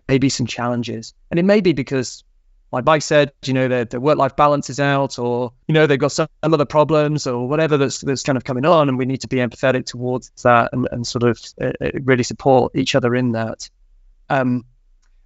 [0.08, 1.13] maybe some challenges.
[1.32, 2.23] And it may be because,
[2.71, 5.99] like Mike said, you know, their, their work-life balance is out, or you know, they've
[5.99, 9.21] got some other problems, or whatever that's that's kind of coming on, and we need
[9.21, 13.15] to be empathetic towards that and, and sort of uh, uh really support each other
[13.15, 13.69] in that.
[14.30, 14.65] Um,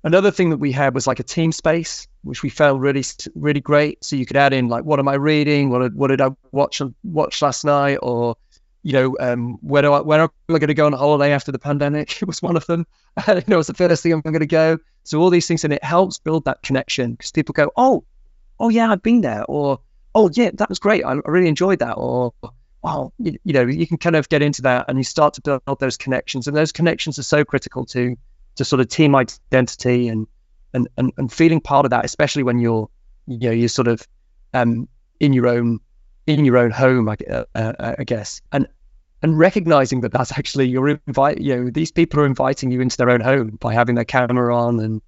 [0.05, 3.03] Another thing that we had was like a team space, which we found really
[3.35, 4.03] really great.
[4.03, 5.69] So you could add in like, what am I reading?
[5.69, 7.99] What did, what did I watch watch last night?
[8.01, 8.35] Or
[8.83, 11.53] you know, um, where do I where am I going to go on holiday after
[11.53, 12.17] the pandemic?
[12.21, 12.85] It was one of them.
[13.27, 14.77] you know, it's the first thing I'm going to go.
[15.03, 18.03] So all these things, and it helps build that connection because people go, oh,
[18.59, 19.79] oh yeah, I've been there, or
[20.15, 21.05] oh yeah, that was great.
[21.05, 22.33] I, I really enjoyed that, or
[22.81, 25.61] wow, you, you, know, you can kind of get into that and you start to
[25.65, 28.17] build those connections, and those connections are so critical to
[28.55, 30.27] to sort of team identity and
[30.73, 32.89] and and, and feeling part of that, especially when you're
[33.27, 34.07] you know you're sort of
[34.53, 34.87] um,
[35.19, 35.79] in your own
[36.25, 38.67] in your own home, I, uh, uh, I guess, and
[39.21, 42.97] and recognizing that that's actually you're invite you know these people are inviting you into
[42.97, 45.01] their own home by having their camera on and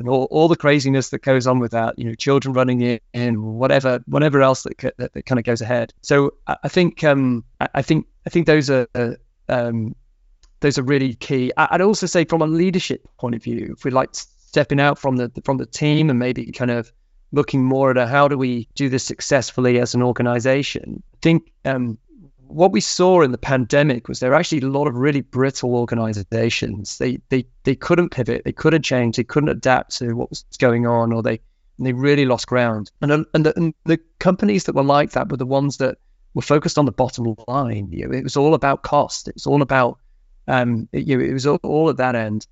[0.00, 3.00] and all, all the craziness that goes on with that, you know, children running in,
[3.12, 5.92] in whatever, whatever else that, that, that kind of goes ahead.
[6.00, 9.12] So I, I think, um, I, I, think, I think those are, uh,
[9.50, 9.94] um,
[10.60, 11.52] those are really key.
[11.56, 15.16] I'd also say from a leadership point of view, if we're like stepping out from
[15.16, 16.92] the from the team and maybe kind of
[17.32, 21.98] looking more at how do we do this successfully as an organization, I think um,
[22.50, 25.74] what we saw in the pandemic was there were actually a lot of really brittle
[25.74, 26.98] organizations.
[26.98, 30.86] They they they couldn't pivot, they couldn't change, they couldn't adapt to what was going
[30.86, 31.40] on, or they
[31.78, 32.90] they really lost ground.
[33.00, 35.98] And and the, and the companies that were like that were the ones that
[36.34, 37.88] were focused on the bottom line.
[37.90, 39.28] You know, it was all about cost.
[39.28, 39.98] It was all about
[40.50, 42.46] um, it, you know, it was all, all at that end.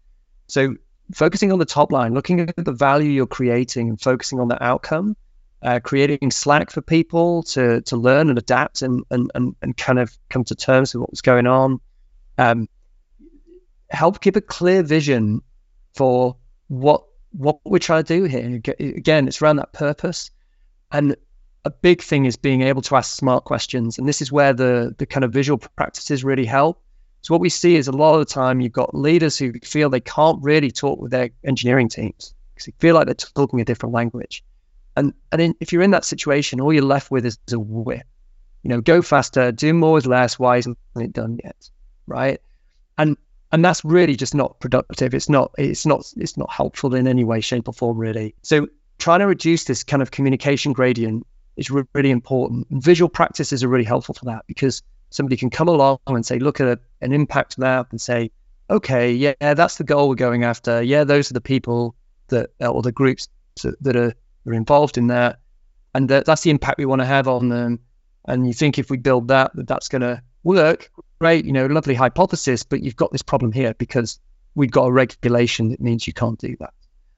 [0.46, 0.76] So
[1.12, 4.62] focusing on the top line, looking at the value you're creating and focusing on the
[4.62, 5.16] outcome,
[5.62, 9.98] uh, creating slack for people to to learn and adapt and, and and and kind
[9.98, 11.80] of come to terms with what was going on.
[12.38, 12.68] Um,
[13.90, 15.42] help keep a clear vision
[15.94, 16.37] for
[16.68, 18.61] what what we're trying to do here.
[18.78, 20.30] Again, it's around that purpose.
[20.92, 21.16] And
[21.64, 23.98] a big thing is being able to ask smart questions.
[23.98, 26.80] And this is where the, the kind of visual practices really help.
[27.22, 29.90] So what we see is a lot of the time you've got leaders who feel
[29.90, 33.64] they can't really talk with their engineering teams because they feel like they're talking a
[33.64, 34.44] different language.
[34.96, 38.07] And and in, if you're in that situation, all you're left with is a whip.
[38.62, 40.38] You know, go faster, do more with less.
[40.38, 41.70] Why isn't it done yet?
[42.07, 42.40] Right?
[42.96, 43.16] And
[43.52, 45.14] and that's really just not productive.
[45.14, 48.35] It's not it's not it's not helpful in any way, shape, or form, really.
[48.42, 51.26] So trying to reduce this kind of communication gradient
[51.57, 52.66] is really important.
[52.70, 56.61] Visual practices are really helpful for that because somebody can come along and say, look
[56.61, 58.31] at a, an impact map and say,
[58.71, 60.83] okay, yeah, that's the goal we're going after.
[60.83, 61.94] Yeah, those are the people
[62.29, 63.29] that or the groups
[63.62, 64.14] that are,
[64.47, 65.40] are involved in that,
[65.94, 67.81] and that, that's the impact we want to have on them.
[68.25, 71.66] And you think if we build that, that that's going to work, great, you know,
[71.66, 74.21] lovely hypothesis, but you've got this problem here because
[74.55, 76.75] we've got a regulation that means you can't do that,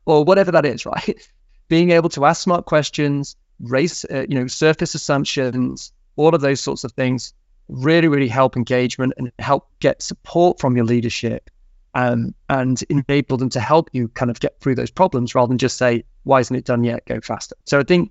[0.07, 1.21] or whatever that is, right?
[1.69, 6.61] Being able to ask smart questions, raise, uh, you know, surface assumptions, all of those
[6.61, 7.33] sorts of things
[7.71, 11.51] really, really help engagement and help get support from your leadership
[11.95, 15.59] um, and enable them to help you kind of get through those problems rather than
[15.59, 17.05] just say, why isn't it done yet?
[17.07, 17.57] Go faster.
[17.67, 18.11] So I think,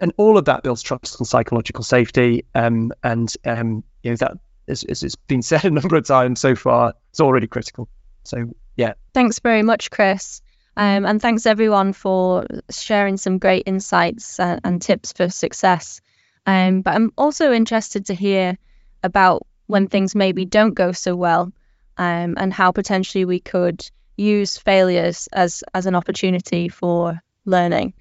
[0.00, 2.44] and all of that builds trust and psychological safety.
[2.54, 4.32] Um, and, um, you know, that,
[4.68, 7.88] as, as it's been said a number of times so far, it's already critical.
[8.24, 8.94] So, yeah.
[9.14, 10.42] Thanks very much, Chris.
[10.76, 16.00] Um, and thanks everyone for sharing some great insights and, and tips for success.
[16.46, 18.56] Um, but I'm also interested to hear
[19.02, 21.52] about when things maybe don't go so well
[21.96, 27.94] um, and how potentially we could use failures as, as an opportunity for learning.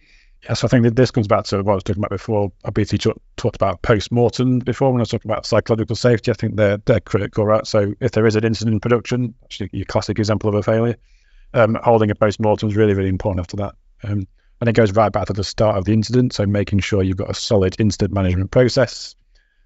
[0.43, 2.51] Yes, I think that this comes back to what I was talking about before.
[2.63, 6.31] I briefly talked about post-mortem before when I was talking about psychological safety.
[6.31, 7.67] I think they're, they're critical, right?
[7.67, 10.95] So if there is an incident in production, actually your classic example of a failure,
[11.53, 13.75] um, holding a post-mortem is really, really important after that.
[14.03, 14.27] Um,
[14.61, 16.33] and it goes right back to the start of the incident.
[16.33, 19.15] So making sure you've got a solid incident management process,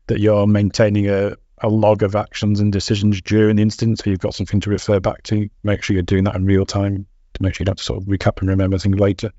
[0.07, 3.99] that you're maintaining a, a log of actions and decisions during the incident.
[3.99, 5.49] So you've got something to refer back to.
[5.63, 7.83] Make sure you're doing that in real time to make sure you don't have to
[7.83, 9.31] sort of recap and remember things later.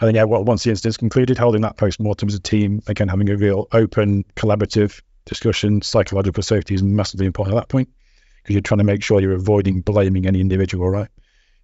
[0.00, 3.08] And then, yeah, well, once the incident's concluded, holding that post-mortem as a team, again,
[3.08, 5.82] having a real open, collaborative discussion.
[5.82, 7.88] Psychological safety is massively important at that point
[8.36, 11.08] because you're trying to make sure you're avoiding blaming any individual, right?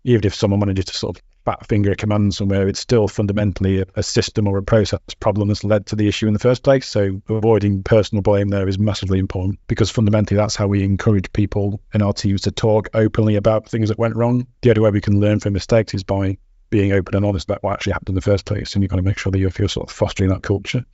[0.04, 3.86] Even if someone manages to sort of fat finger command somewhere, it's still fundamentally a,
[3.94, 6.86] a, system or a process problem that's led to the issue in the first place.
[6.86, 11.80] So avoiding personal blame there is massively important because fundamentally that's how we encourage people
[11.94, 14.46] in our teams to talk openly about things that went wrong.
[14.60, 16.36] The only way we can learn from mistakes is by
[16.68, 18.74] being open and honest about what actually happened in the first place.
[18.74, 20.84] And you've got to make sure that you're, you're sort of fostering that culture.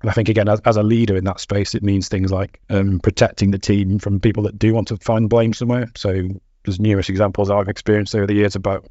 [0.00, 2.60] And I think again, as, as, a leader in that space, it means things like
[2.70, 5.90] um, protecting the team from people that do want to find blame somewhere.
[5.96, 6.28] So
[6.64, 8.88] there's numerous examples I've experienced over the years about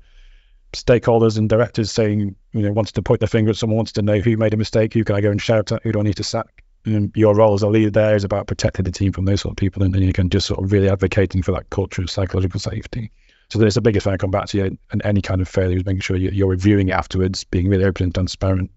[0.76, 4.02] stakeholders and directors saying, you know, wants to point their finger at someone, wants to
[4.02, 6.04] know who made a mistake, who can I go and shout at, who do I
[6.04, 6.64] need to sack?
[6.86, 9.54] And your role as a leader there is about protecting the team from those sort
[9.54, 12.12] of people, and then you can just sort of really advocating for that culture of
[12.12, 13.12] psychological safety.
[13.50, 15.78] So there's the biggest thing I come back to you, and any kind of failure
[15.78, 18.72] is making sure you're reviewing it afterwards, being really open and transparent,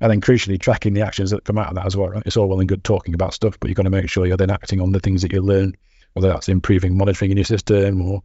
[0.00, 2.08] and then crucially tracking the actions that come out of that as well.
[2.08, 2.22] Right?
[2.24, 4.36] It's all well and good talking about stuff, but you've got to make sure you're
[4.36, 5.74] then acting on the things that you learn,
[6.14, 8.22] whether that's improving monitoring in your system or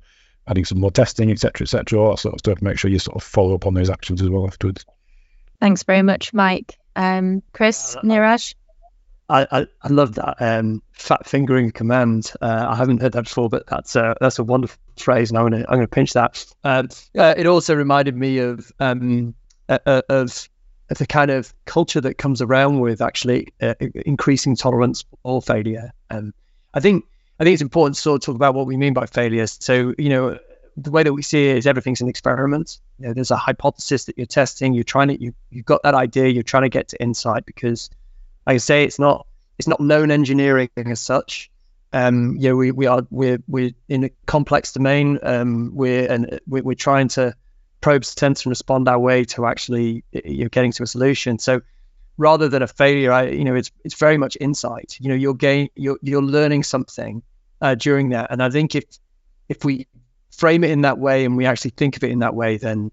[0.47, 2.61] adding some more testing, etc., etc., all that sort of stuff.
[2.61, 4.85] Make sure you sort of follow up on those actions as well afterwards.
[5.59, 6.77] Thanks very much, Mike.
[6.95, 8.55] Um, Chris, uh, Neeraj?
[9.29, 12.31] I, I, I love that um, fat fingering command.
[12.41, 15.45] Uh, I haven't heard that before, but that's a, that's a wonderful phrase, and I'm
[15.45, 16.45] gonna I'm gonna pinch that.
[16.63, 19.35] Um, uh, it also reminded me of um,
[19.67, 20.49] uh, uh of
[20.97, 23.73] the kind of culture that comes around with actually uh,
[24.05, 25.91] increasing tolerance for failure.
[26.09, 26.33] And
[26.73, 27.05] I think
[27.39, 29.45] I think it's important to sort of talk about what we mean by failure.
[29.47, 30.39] So, you know,
[30.75, 32.79] the way that we see it is everything's an experiment.
[32.99, 34.73] You know, there's a hypothesis that you're testing.
[34.73, 36.27] You're trying to you you've got that idea.
[36.27, 37.89] You're trying to get to insight because,
[38.45, 41.49] like I say, it's not it's not known engineering as such.
[41.93, 45.19] Um, you know, we, we are we're we're in a complex domain.
[45.23, 47.35] Um, we're and we're, we're trying to
[47.81, 51.39] probe, sense, and respond our way to actually you know, getting to a solution.
[51.39, 51.61] So
[52.17, 54.97] rather than a failure, I, you know, it's it's very much insight.
[54.99, 57.23] You know, you're gain you're you're learning something
[57.61, 58.83] uh, during that, and I think if
[59.49, 59.87] if we
[60.31, 62.91] frame it in that way and we actually think of it in that way, then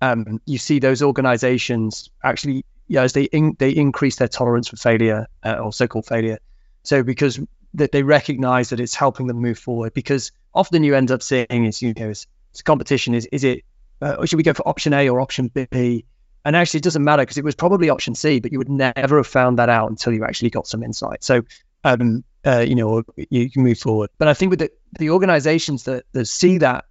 [0.00, 4.76] um, you see those organizations actually, yeah, as they in, they increase their tolerance for
[4.76, 6.38] failure uh, or so-called failure.
[6.84, 7.40] So because
[7.76, 9.94] that they recognize that it's helping them move forward.
[9.94, 13.64] Because often you end up seeing is you know it's, it's competition is is it
[14.02, 16.04] uh, should we go for option A or option B?
[16.44, 19.16] And actually, it doesn't matter because it was probably option C, but you would never
[19.16, 21.24] have found that out until you actually got some insight.
[21.24, 21.42] So,
[21.82, 24.10] um, uh, you know, you can move forward.
[24.18, 26.84] But I think with the, the organizations that, that see that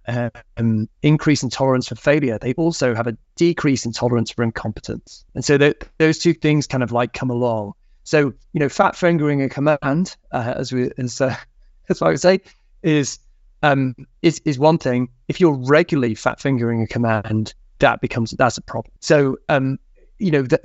[0.56, 5.24] um, increase in tolerance for failure, they also have a decrease in tolerance for incompetence.
[5.34, 7.72] And so those two things kind of like come along.
[8.04, 11.34] So, you know, fat fingering a command, uh, as we, as, uh,
[11.88, 12.40] as I would say,
[12.82, 13.18] is,
[13.62, 15.08] um, is, is one thing.
[15.26, 18.92] If you're regularly fat fingering a command, that becomes, that's a problem.
[19.00, 19.78] So, um,
[20.18, 20.60] you know, that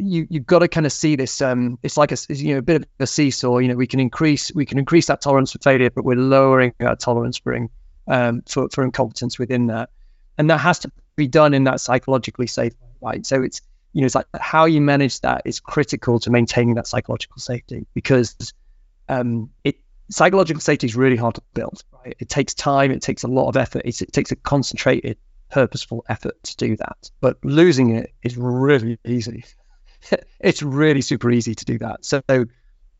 [0.00, 1.40] you you've got to kind of see this.
[1.40, 3.58] Um, it's like a you know a bit of a seesaw.
[3.58, 6.74] You know, we can increase we can increase that tolerance for failure, but we're lowering
[6.80, 7.68] our tolerance for
[8.06, 9.90] um, for for incompetence within that,
[10.36, 13.26] and that has to be done in that psychologically safe way, right?
[13.26, 13.60] So it's
[13.92, 17.86] you know it's like how you manage that is critical to maintaining that psychological safety
[17.94, 18.36] because
[19.08, 19.76] um, it
[20.10, 21.82] psychological safety is really hard to build.
[21.92, 22.16] Right?
[22.18, 22.90] It takes time.
[22.90, 23.82] It takes a lot of effort.
[23.84, 25.18] It takes a concentrated,
[25.50, 27.10] purposeful effort to do that.
[27.20, 29.44] But losing it is really easy.
[30.40, 32.04] it's really super easy to do that.
[32.04, 32.22] So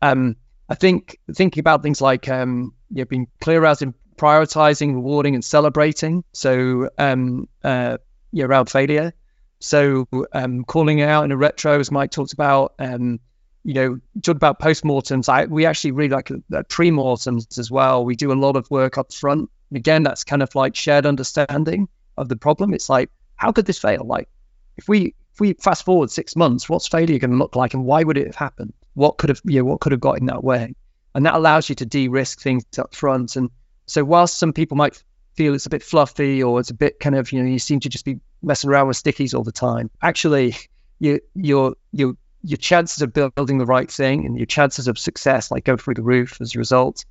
[0.01, 0.35] um,
[0.67, 5.35] I think thinking about things like um, you know, being clear as in prioritizing, rewarding,
[5.35, 6.23] and celebrating.
[6.33, 7.97] So um, uh,
[8.37, 9.13] around failure.
[9.59, 12.73] So um, calling it out in a retro, as Mike talked about.
[12.79, 13.19] Um,
[13.65, 15.27] you know, talked about postmortems.
[15.27, 18.05] I we actually really like uh, pre-mortems as well.
[18.05, 19.49] We do a lot of work up front.
[19.73, 22.73] Again, that's kind of like shared understanding of the problem.
[22.73, 24.05] It's like, how could this fail?
[24.05, 24.29] Like,
[24.77, 28.03] if we we fast forward six months, what's failure going to look like, and why
[28.03, 28.73] would it have happened?
[28.93, 30.75] What could have, you know, what could have got in that way?
[31.15, 33.35] And that allows you to de-risk things up front.
[33.35, 33.49] And
[33.85, 35.01] so, whilst some people might
[35.35, 37.79] feel it's a bit fluffy or it's a bit kind of, you know, you seem
[37.81, 40.55] to just be messing around with stickies all the time, actually,
[40.99, 42.13] you, your your
[42.43, 45.95] your chances of building the right thing and your chances of success like go through
[45.95, 47.03] the roof as a result.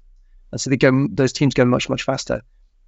[0.53, 2.43] And so they go, those teams go much much faster.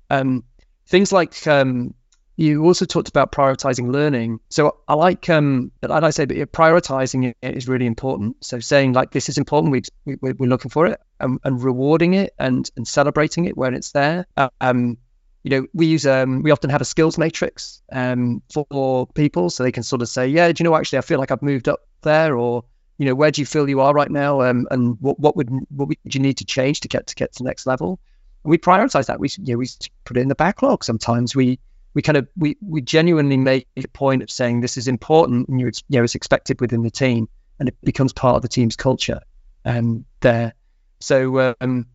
[0.09, 0.45] Um,
[0.87, 1.95] things like um,
[2.37, 4.41] you also talked about prioritizing learning.
[4.49, 8.43] So I like, um, like I say, that prioritizing it is really important.
[8.45, 12.15] So saying like this is important, we, we we're looking for it, and, and rewarding
[12.15, 14.27] it and and celebrating it when it's there.
[14.61, 14.97] Um,
[15.43, 19.63] you know, we use um, we often have a skills matrix um for people, so
[19.63, 21.69] they can sort of say, yeah, do you know actually I feel like I've moved
[21.69, 22.65] up there, or
[22.99, 25.51] you know, where do you feel you are right now, um, and what what would
[25.71, 27.99] what would you need to change to get to get to the next level?
[28.45, 29.21] And we prioritize that.
[29.21, 29.69] We you know we
[30.05, 30.85] put it in the backlog.
[30.85, 31.59] Sometimes we
[31.95, 35.61] we kind of we we genuinely make a point of saying this is important and
[35.61, 37.29] you know it's expected within the team
[37.59, 39.21] and it becomes part of the team's culture
[39.65, 40.55] um there.
[41.01, 41.87] So um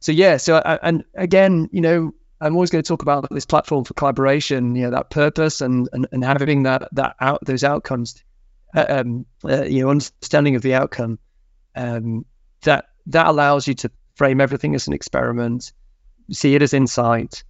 [0.00, 3.46] so yeah so I, and again you know I'm always going to talk about this
[3.46, 7.64] platform for collaboration you know that purpose and and, and having that that out those
[7.64, 8.22] outcomes
[8.74, 11.18] uh, um uh, you know understanding of the outcome
[11.74, 12.24] um
[12.62, 15.72] that that allows you to frame everything as an experiment
[16.30, 17.42] see it as insight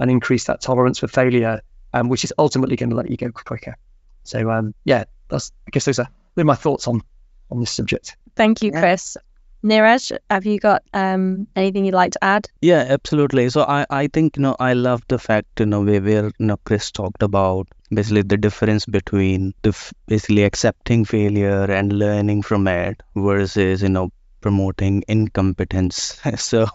[0.00, 1.60] and increase that tolerance for failure,
[1.92, 3.76] um, which is ultimately going to let you go quicker.
[4.24, 7.02] So um, yeah, that's I guess those are, those are my thoughts on
[7.50, 8.16] on this subject.
[8.34, 9.16] Thank you, Chris.
[9.62, 12.48] Neeraj, have you got um, anything you'd like to add?
[12.62, 13.50] Yeah, absolutely.
[13.50, 16.46] So I, I think you know I love the fact you know where, where you
[16.46, 22.40] know Chris talked about basically the difference between the f- basically accepting failure and learning
[22.42, 26.18] from it versus you know promoting incompetence.
[26.36, 26.66] so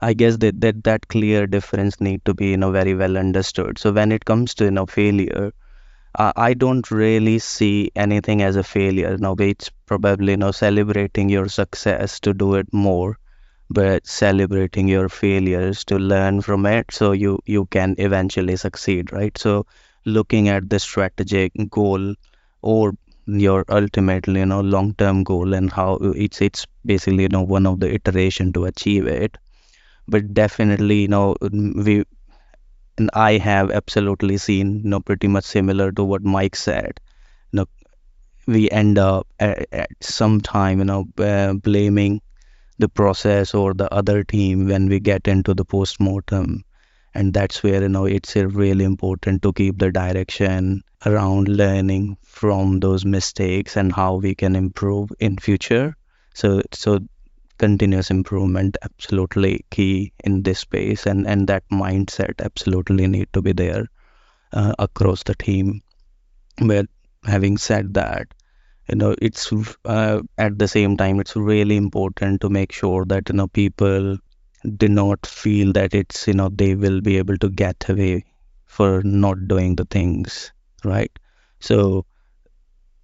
[0.00, 3.78] I guess that, that that clear difference need to be you know very well understood.
[3.78, 5.52] So when it comes to you know failure,
[6.14, 9.16] uh, I don't really see anything as a failure.
[9.18, 13.18] Now it's probably you know celebrating your success to do it more,
[13.70, 19.36] but celebrating your failures to learn from it so you you can eventually succeed, right?
[19.38, 19.66] So
[20.04, 22.14] looking at the strategic goal
[22.62, 22.94] or
[23.26, 27.66] your ultimately you know long term goal and how it's it's basically you know one
[27.66, 29.38] of the iteration to achieve it
[30.08, 32.04] but definitely you know we
[32.98, 37.00] and I have absolutely seen you know pretty much similar to what Mike said.
[37.52, 37.66] You know
[38.46, 42.20] we end up at, at some time you know uh, blaming
[42.78, 46.64] the process or the other team when we get into the post-mortem.
[47.14, 52.80] And that's where you know it's really important to keep the direction around learning from
[52.80, 55.96] those mistakes and how we can improve in future.
[56.34, 57.00] So so
[57.58, 63.52] continuous improvement absolutely key in this space and and that mindset absolutely need to be
[63.52, 63.86] there
[64.52, 65.82] uh, across the team.
[66.64, 66.86] But
[67.24, 68.34] having said that
[68.88, 69.52] you know it's
[69.84, 74.18] uh, at the same time it's really important to make sure that you know people
[74.76, 78.24] do not feel that it's you know they will be able to get away
[78.66, 80.52] for not doing the things
[80.84, 81.12] right?
[81.60, 82.06] So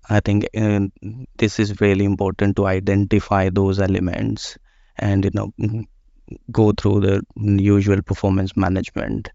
[0.08, 0.80] I think uh,
[1.36, 4.56] this is really important to identify those elements
[4.96, 5.52] and you know
[6.50, 9.30] go through the usual performance management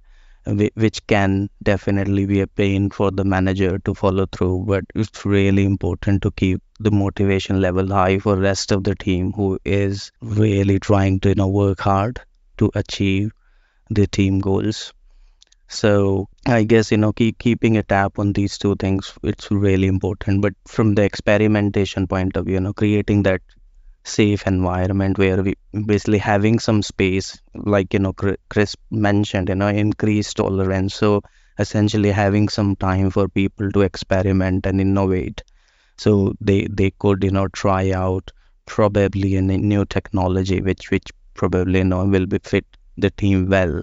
[0.45, 5.63] which can definitely be a pain for the manager to follow through but it's really
[5.65, 10.80] important to keep the motivation level high for rest of the team who is really
[10.80, 12.22] trying to you know work hard
[12.57, 13.32] to achieve
[13.89, 14.93] the team goals
[15.78, 19.88] so i guess you know keep, keeping a tap on these two things it's really
[19.88, 20.41] important.
[20.41, 23.41] But from the experimentation point of view you know creating that
[24.03, 25.55] safe environment where we
[25.86, 28.13] basically having some space like you know
[28.49, 30.95] chris mentioned you know increased tolerance.
[30.95, 31.22] So
[31.59, 35.43] essentially having some time for people to experiment and innovate.
[35.97, 38.32] So they they could you know try out
[38.67, 42.65] probably a new technology which which probably you know will be fit
[42.97, 43.82] the team well.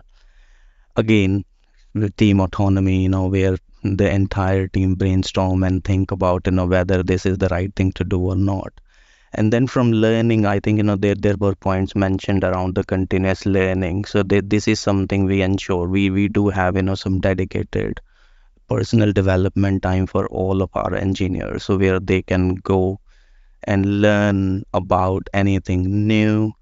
[0.97, 1.45] Again
[2.01, 6.67] the team autonomy you know where the entire team brainstorm and think about you know
[6.67, 8.73] whether this is the right thing to do or not.
[9.33, 12.85] And then from learning i think you know there there were points mentioned around the
[12.85, 14.05] continuous learning.
[14.07, 15.87] So they, this is something we ensure.
[15.89, 18.01] We we do have you know some dedicated
[18.69, 22.99] personal development time for all of our engineers so where they can go
[23.65, 26.53] and learn about anything new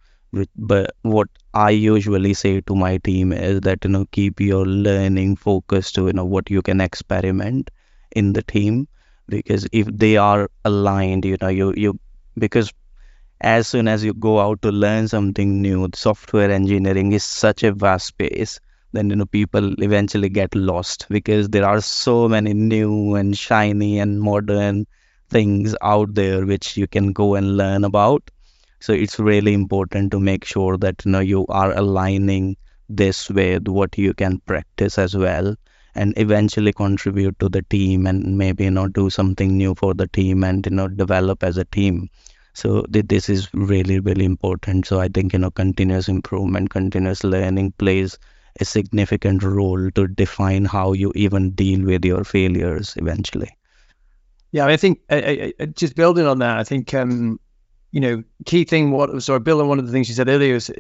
[0.56, 5.36] but what i usually say to my team is that you know keep your learning
[5.36, 7.70] focused to you know what you can experiment
[8.12, 8.86] in the team.
[9.28, 11.98] Because if they are aligned you know you you
[12.38, 12.70] because
[13.40, 17.72] as soon as you go out to learn something new software engineering is such a
[17.72, 18.58] vast space
[18.92, 23.98] then you know people eventually get lost because there are so many new and shiny
[24.00, 24.86] and modern
[25.30, 28.30] things out there which you can go and learn about
[28.84, 32.54] so it's really important to make sure that you know you are aligning
[32.88, 35.54] this with what you can practice as well
[35.94, 40.06] and eventually contribute to the team and maybe you know do something new for the
[40.08, 42.10] team and you know develop as a team.
[42.52, 44.86] So th- this is really really important.
[44.86, 48.18] So i think you know continuous improvement continuous learning plays
[48.60, 53.56] a significant role to define how you even deal with your failures eventually.
[54.52, 57.40] Yeah i think I, I, just building on that i think um
[57.94, 60.56] you know key thing what sorry bill and one of the things you said earlier
[60.56, 60.70] is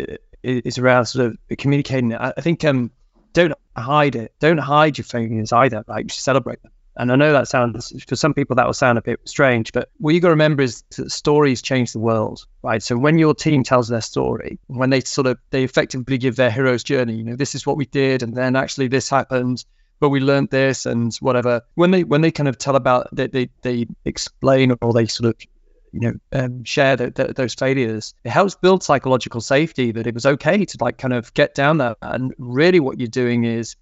[0.42, 2.90] is around sort of communicating i, think um
[3.34, 4.32] don't hide it.
[4.40, 5.84] Don't hide your failures either.
[5.86, 6.72] Like celebrate them.
[6.96, 9.90] And I know that sounds for some people that will sound a bit strange, but
[9.98, 12.80] what you got to remember is that stories change the world, right?
[12.80, 16.52] So when your team tells their story, when they sort of they effectively give their
[16.52, 19.64] hero's journey, you know, this is what we did, and then actually this happened,
[19.98, 21.62] but we learned this and whatever.
[21.74, 25.30] When they when they kind of tell about they they, they explain or they sort
[25.30, 25.36] of
[25.94, 28.14] you know um, share the, the, those failures.
[28.24, 31.78] It helps build psychological safety that it was okay to like kind of get down
[31.78, 31.94] there.
[32.02, 33.76] And really what you're doing is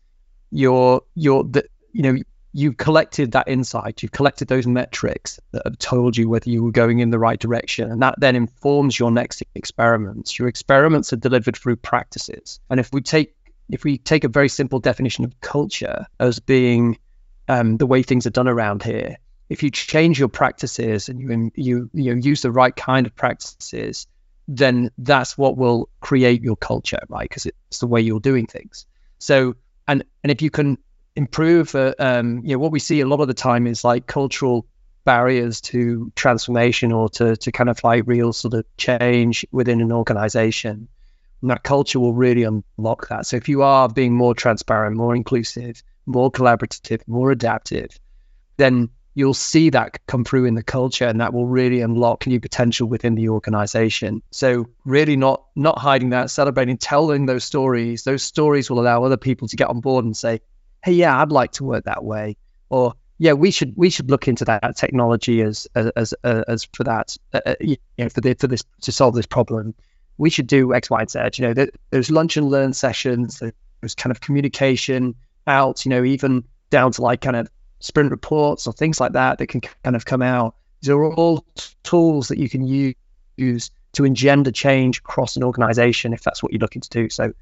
[0.51, 4.03] you're you're the you know you've collected that insight.
[4.03, 7.41] You've collected those metrics that have told you whether you were going in the right
[7.41, 7.91] direction.
[7.91, 10.39] And that then informs your next experiments.
[10.39, 12.61] Your experiments are delivered through practices.
[12.69, 13.35] And if we take
[13.71, 16.99] if we take a very simple definition of culture as being
[17.49, 19.17] um, the way things are done around here
[19.53, 23.15] if you change your practices and you you you know, use the right kind of
[23.15, 24.07] practices,
[24.49, 27.29] then that's what will create your culture, right?
[27.29, 28.87] Because it's the way you're doing things.
[29.19, 30.79] So and and if you can
[31.15, 34.07] improve, uh, um, you know, what we see a lot of the time is like
[34.07, 34.67] cultural
[35.05, 39.93] barriers to transformation or to to kind of like real sort of change within an
[39.93, 40.89] organization.
[41.43, 43.27] And that culture will really unlock that.
[43.27, 47.99] So if you are being more transparent, more inclusive, more collaborative, more adaptive,
[48.57, 52.41] then you'll see that come through in the culture and that will really unlock new
[52.41, 54.23] potential within the organization.
[54.31, 58.05] So really not not hiding that celebrating telling those stories.
[58.05, 60.41] Those stories will allow other people to get on board and say
[60.83, 62.37] hey yeah i'd like to work that way.
[62.71, 66.85] Or yeah we should we should look into that technology as as as, as for
[66.85, 69.75] that uh, uh you know for the, for this to solve this problem.
[70.17, 71.19] We should do x y and z.
[71.35, 73.43] You know there's lunch and learn sessions
[73.81, 77.49] there's kind of communication out you know even down to like kind of
[77.83, 80.55] sprint reports or things like that that can kind of come out.
[80.81, 81.45] These are all
[81.83, 86.61] tools that you can use to engender change across an organization if that's what you're
[86.61, 87.11] looking to do.
[87.11, 87.33] So,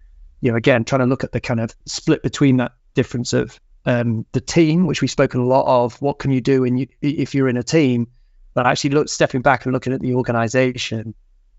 [0.41, 3.61] you know, again, trying to look at the kind of split between that difference of
[3.85, 6.01] um, the team, which we've spoken a lot of.
[6.03, 8.09] What can you do in you, if you're in a team?
[8.53, 11.15] But actually, look stepping back and looking at the organization.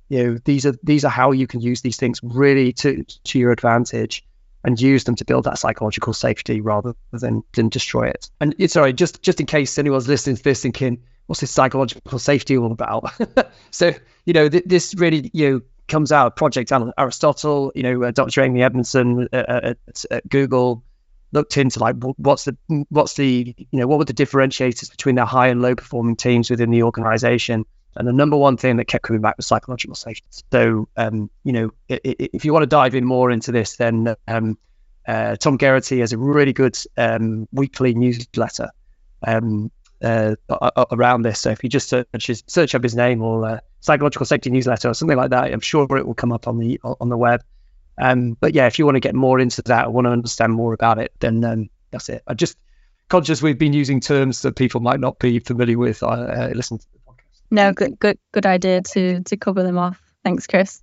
[0.09, 3.39] You know, these are these are how you can use these things really to to
[3.39, 4.25] your advantage
[4.63, 8.29] and use them to build that psychological safety rather than than destroy it.
[8.39, 12.57] And sorry, just just in case anyone's listening to this thinking, what's this psychological safety
[12.57, 13.11] all about?
[13.71, 13.93] so
[14.25, 17.71] you know, th- this really you know comes out of Project Aristotle.
[17.75, 18.41] You know, uh, Dr.
[18.41, 20.83] Amy Edmondson uh, uh, at, at, Google
[21.33, 22.57] looked into like what's the
[22.89, 26.49] what's the you know what were the differentiators between the high and low performing teams
[26.49, 30.25] within the organization and the number one thing that kept coming back was psychological safety.
[30.51, 34.57] So, um, you know, if you want to dive in more into this, then um,
[35.07, 38.69] uh, Tom Geraghty has a really good um, weekly newsletter.
[39.25, 39.71] Um,
[40.03, 40.35] uh,
[40.91, 41.39] around this.
[41.39, 42.07] So if you just search
[42.47, 45.85] search up his name or uh, psychological safety newsletter or something like that, I'm sure
[45.97, 47.43] it will come up on the on the web.
[47.97, 50.73] Um, but yeah, if you want to get more into that want to understand more
[50.73, 52.23] about it, then um, that's it.
[52.25, 52.57] I just
[53.09, 56.01] conscious we've been using terms that people might not be familiar with.
[56.01, 56.79] I uh, listen.
[57.51, 60.01] No, good, good, good idea to to cover them off.
[60.23, 60.81] Thanks, Chris.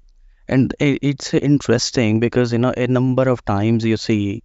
[0.49, 4.43] And it's interesting because you know a number of times you see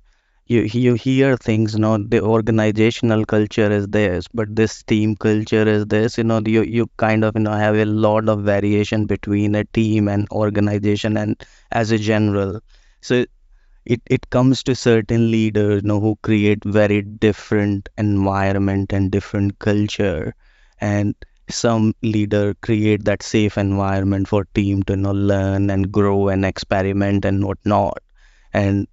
[0.48, 5.68] you you hear things you know the organizational culture is this but this team culture
[5.68, 9.06] is this you know you you kind of you know have a lot of variation
[9.06, 12.60] between a team and organization and as a general
[13.02, 13.26] so
[13.86, 19.58] it it comes to certain leaders you know who create very different environment and different
[19.60, 20.34] culture
[20.82, 21.16] and
[21.54, 26.46] some leader create that safe environment for team to you know learn and grow and
[26.46, 28.00] experiment and whatnot.
[28.54, 28.88] And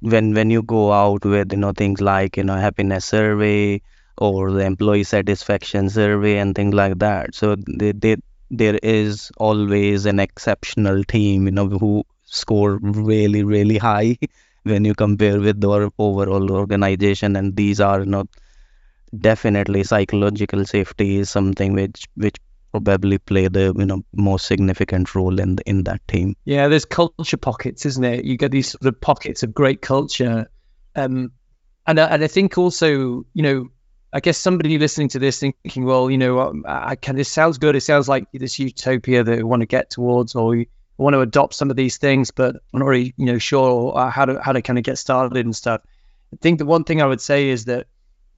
[0.00, 3.80] when when you go out with you know things like you know happiness survey
[4.18, 7.34] or the employee satisfaction survey and things like that.
[7.34, 8.16] So they, they,
[8.50, 14.18] there is always an exceptional team you know who score really really high
[14.64, 15.68] when you compare with the
[15.98, 17.36] overall organization.
[17.36, 18.24] And these are you know
[19.08, 22.36] definitely psychological safety is something which which
[22.72, 26.36] probably play the you know most significant role in in that team.
[26.44, 28.24] Yeah, there's culture pockets, isn't it?
[28.24, 30.50] You get these sort of pockets of great culture,
[30.94, 31.32] um,
[31.86, 33.68] and and I think also you know
[34.12, 37.58] I guess somebody listening to this thinking, well, you know, um, I can this sounds
[37.58, 37.76] good.
[37.76, 41.20] It sounds like this utopia that we want to get towards, or we want to
[41.20, 44.52] adopt some of these things, but I'm not really you know sure how to how
[44.52, 45.82] to kind of get started and stuff.
[46.32, 47.86] I think the one thing I would say is that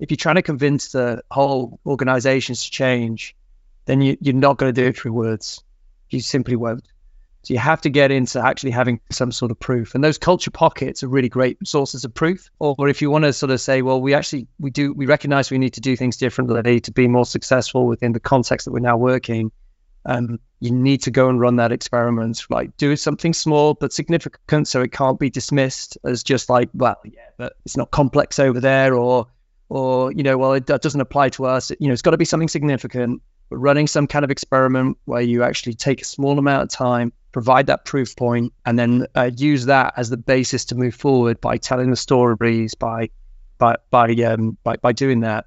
[0.01, 3.37] if you're trying to convince the whole organizations to change,
[3.85, 5.63] then you, you're not going to do it through words.
[6.09, 6.85] You simply won't.
[7.43, 9.95] So you have to get into actually having some sort of proof.
[9.95, 12.51] And those culture pockets are really great sources of proof.
[12.59, 15.51] Or if you want to sort of say, well, we actually we do we recognize
[15.51, 18.81] we need to do things differently to be more successful within the context that we're
[18.81, 19.53] now working.
[20.05, 22.45] Um, you need to go and run that experiment.
[22.51, 27.01] Like do something small but significant so it can't be dismissed as just like, well,
[27.05, 29.27] yeah, but it's not complex over there or
[29.71, 31.71] or, you know, well, it, that doesn't apply to us.
[31.79, 35.21] You know, it's got to be something significant but running some kind of experiment where
[35.21, 39.31] you actually take a small amount of time, provide that proof point, and then uh,
[39.37, 43.11] use that as the basis to move forward by telling the stories, by
[43.59, 45.47] by by um by, by doing that.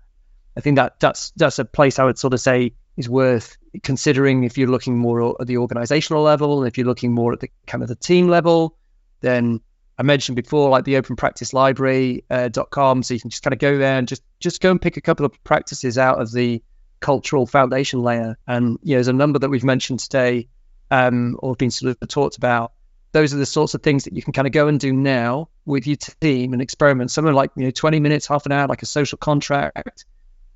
[0.56, 4.44] I think that that's that's a place I would sort of say is worth considering
[4.44, 7.82] if you're looking more at the organizational level, if you're looking more at the kind
[7.82, 8.78] of the team level,
[9.22, 9.62] then
[10.04, 13.60] I mentioned before, like the Open Practice Library.com, uh, so you can just kind of
[13.60, 16.62] go there and just just go and pick a couple of practices out of the
[17.00, 18.38] cultural foundation layer.
[18.46, 20.50] And you know, there's a number that we've mentioned today
[20.92, 22.74] um, or been sort of talked about.
[23.14, 25.48] Those are the sorts of things that you can kind of go and do now
[25.66, 27.10] with your team and experiment.
[27.10, 30.04] Something like you know, 20 minutes, half an hour, like a social contract.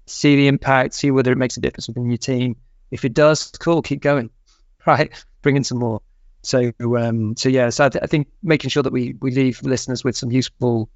[0.07, 2.57] See the impact, see whether it makes a difference within your team.
[2.91, 4.29] If it does, cool, keep going.
[4.85, 6.01] Right, bring in some more.
[6.47, 9.61] So, um, so yeah, so I, th- I think making sure that we we leave
[9.63, 10.89] listeners with some useful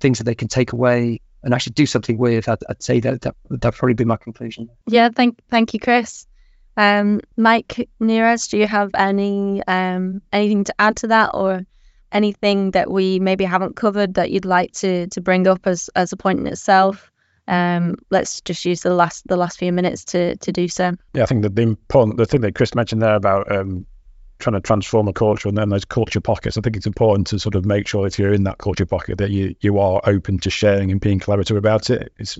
[0.00, 3.20] things that they can take away and actually do something with, I'd, I'd say that,
[3.20, 4.68] that that'd probably be my conclusion.
[4.88, 6.26] Yeah, thank thank you, Chris.
[6.76, 11.64] Um, Mike Neeraj, do you have any um, anything to add to that, or
[12.10, 16.10] anything that we maybe haven't covered that you'd like to to bring up as as
[16.10, 17.12] a point in itself?
[17.46, 20.94] Um, let's just use the last the last few minutes to to do so.
[21.14, 23.86] Yeah, I think that the important the thing that Chris mentioned there about um,
[24.38, 27.38] trying to transform a culture and then those culture pockets, I think it's important to
[27.38, 30.38] sort of make sure if you're in that culture pocket that you you are open
[30.40, 32.12] to sharing and being collaborative about it.
[32.18, 32.38] It's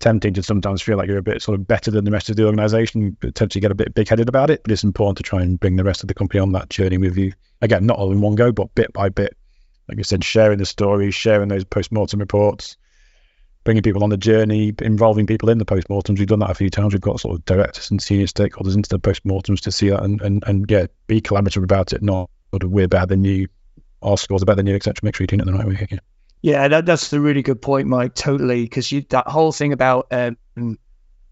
[0.00, 2.36] tempting to sometimes feel like you're a bit sort of better than the rest of
[2.36, 4.62] the organization, potentially get a bit big headed about it.
[4.62, 6.98] But it's important to try and bring the rest of the company on that journey
[6.98, 7.32] with you.
[7.62, 9.36] Again, not all in one go, but bit by bit.
[9.88, 12.76] Like I said, sharing the stories, sharing those post mortem reports,
[13.64, 16.18] bringing people on the journey, involving people in the postmortems.
[16.18, 16.92] We've done that a few times.
[16.92, 20.20] We've got sort of directors and senior stakeholders into the postmortems to see that and,
[20.20, 23.48] and, and yeah, be collaborative about it, not sort of we're better than you,
[24.02, 24.94] our scores better than you, etc.
[25.02, 25.88] Make sure you're doing it the right way.
[25.90, 25.98] Yeah,
[26.42, 28.14] yeah that, that's a really good point, Mike.
[28.14, 28.62] Totally.
[28.64, 30.76] Because you that whole thing about, um, you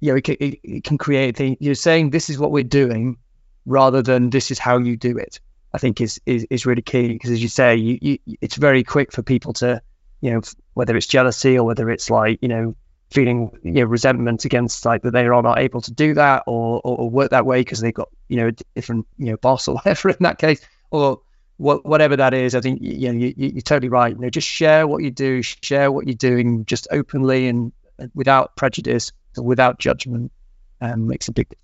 [0.00, 1.58] know, it can, it, it can create thing.
[1.60, 3.18] You're saying this is what we're doing
[3.66, 5.38] rather than this is how you do it.
[5.74, 8.84] I think is is, is really key because as you say, you, you, it's very
[8.84, 9.80] quick for people to
[10.22, 10.40] you know,
[10.72, 12.74] whether it's jealousy or whether it's like, you know,
[13.12, 16.80] feeling you know resentment against like that they are not able to do that or,
[16.82, 19.68] or, or work that way because they've got you know a different you know boss
[19.68, 20.60] or whatever in that case
[20.90, 21.20] or
[21.58, 24.14] what, whatever that is i think you know you, you're totally right.
[24.14, 27.72] You know just share what you do share what you're doing just openly and
[28.14, 30.32] without prejudice and without judgment
[30.80, 31.61] um, makes a big difference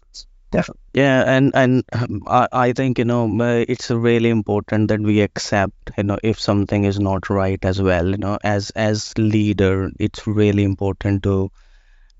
[0.50, 0.80] definitely.
[0.94, 5.20] Yeah and and um, I, I think you know uh, it's really important that we
[5.20, 9.90] accept you know if something is not right as well you know as as leader
[9.98, 11.50] it's really important to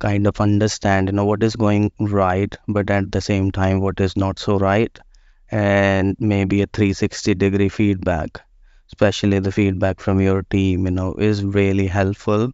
[0.01, 4.01] kind of understand you know what is going right but at the same time what
[4.01, 4.99] is not so right
[5.51, 8.41] and maybe a 360 degree feedback
[8.89, 12.51] especially the feedback from your team you know is really helpful.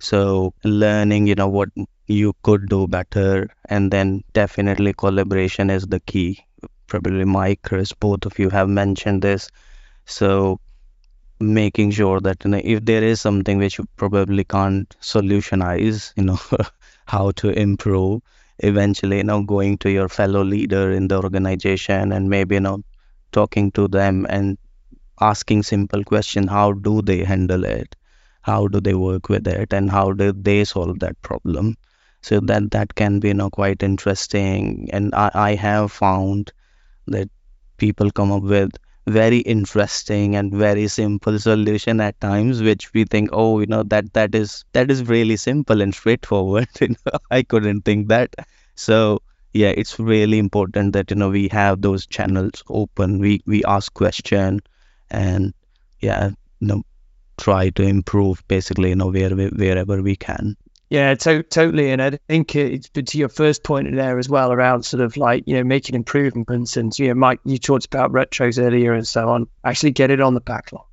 [0.00, 1.68] So learning you know what
[2.08, 6.44] you could do better and then definitely collaboration is the key.
[6.86, 9.48] Probably mike chris both of you have mentioned this.
[10.06, 10.60] So
[11.40, 16.24] making sure that you know, if there is something which you probably can't solutionize you
[16.24, 16.38] know
[17.06, 18.22] how to improve
[18.60, 22.80] eventually you know going to your fellow leader in the organization and maybe you know
[23.32, 24.58] talking to them and
[25.20, 27.96] asking simple question how do they handle it?
[28.42, 29.72] How do they work with it?
[29.72, 31.76] And how do they solve that problem
[32.26, 34.88] so that that can be you know quite interesting.
[34.92, 36.52] And i, I have found
[37.08, 37.30] that
[37.78, 38.70] people come up with
[39.06, 44.12] very interesting and very simple solution at times which we think oh you know that
[44.14, 46.68] that is that is really simple and straightforward.
[46.80, 48.34] You know i couldn't think that.
[48.76, 49.22] So
[49.52, 53.18] yeah it's really important that you know we have those channels open.
[53.20, 54.60] We we ask question
[55.10, 55.54] and
[56.00, 56.82] yeah you know
[57.38, 60.56] try to improve basically you know where, wherever we can
[60.88, 61.90] yeah, to- totally.
[61.90, 65.44] And I think it's to your first point there as well around sort of like,
[65.46, 66.76] you know, making improvements.
[66.76, 69.48] And, you know, Mike, you talked about retros earlier and so on.
[69.64, 70.86] Actually get it on the backlog.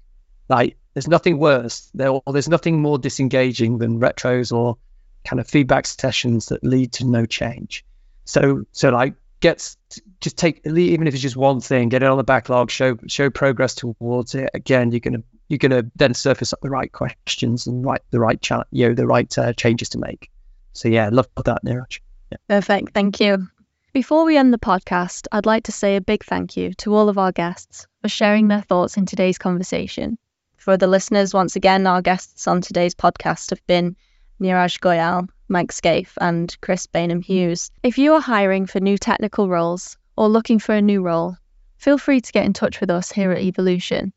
[0.50, 4.78] Like, there's nothing worse, there, or there's nothing more disengaging than retros or
[5.26, 7.86] kind of feedback sessions that lead to no change.
[8.26, 9.76] So, so like, get
[10.22, 13.30] just take even if it's just one thing, get it on the backlog, show show
[13.30, 14.50] progress towards it.
[14.54, 18.42] Again, you're gonna you're to then surface up the right questions and right the right
[18.42, 20.32] cha- you know the right uh, changes to make.
[20.72, 22.00] So yeah, love that, Neeraj.
[22.32, 22.38] Yeah.
[22.48, 23.50] Perfect, thank you.
[23.92, 27.10] Before we end the podcast, I'd like to say a big thank you to all
[27.10, 30.18] of our guests for sharing their thoughts in today's conversation.
[30.56, 33.98] For the listeners, once again, our guests on today's podcast have been
[34.42, 37.72] Neeraj Goyal, Mike Skaife, and Chris Baynham-Hughes.
[37.82, 41.38] If you are hiring for new technical roles or looking for a new role,
[41.78, 44.12] feel free to get in touch with us here at Evolution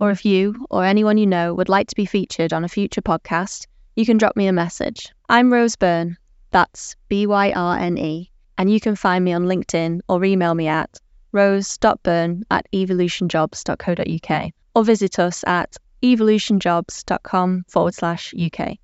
[0.00, 3.02] or if you or anyone you know would like to be featured on a future
[3.02, 3.66] podcast,
[3.96, 5.12] you can drop me a message.
[5.28, 6.16] I'm Rose Byrne,
[6.50, 10.54] that's B Y R N E, and you can find me on LinkedIn or email
[10.54, 11.00] me at
[11.32, 18.78] rose.byrne at evolutionjobs.co.uk or visit us at evolutionjobs.com forward slash UK.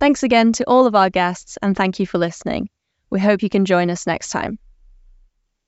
[0.00, 2.70] Thanks again to all of our guests and thank you for listening.
[3.10, 4.58] We hope you can join us next time.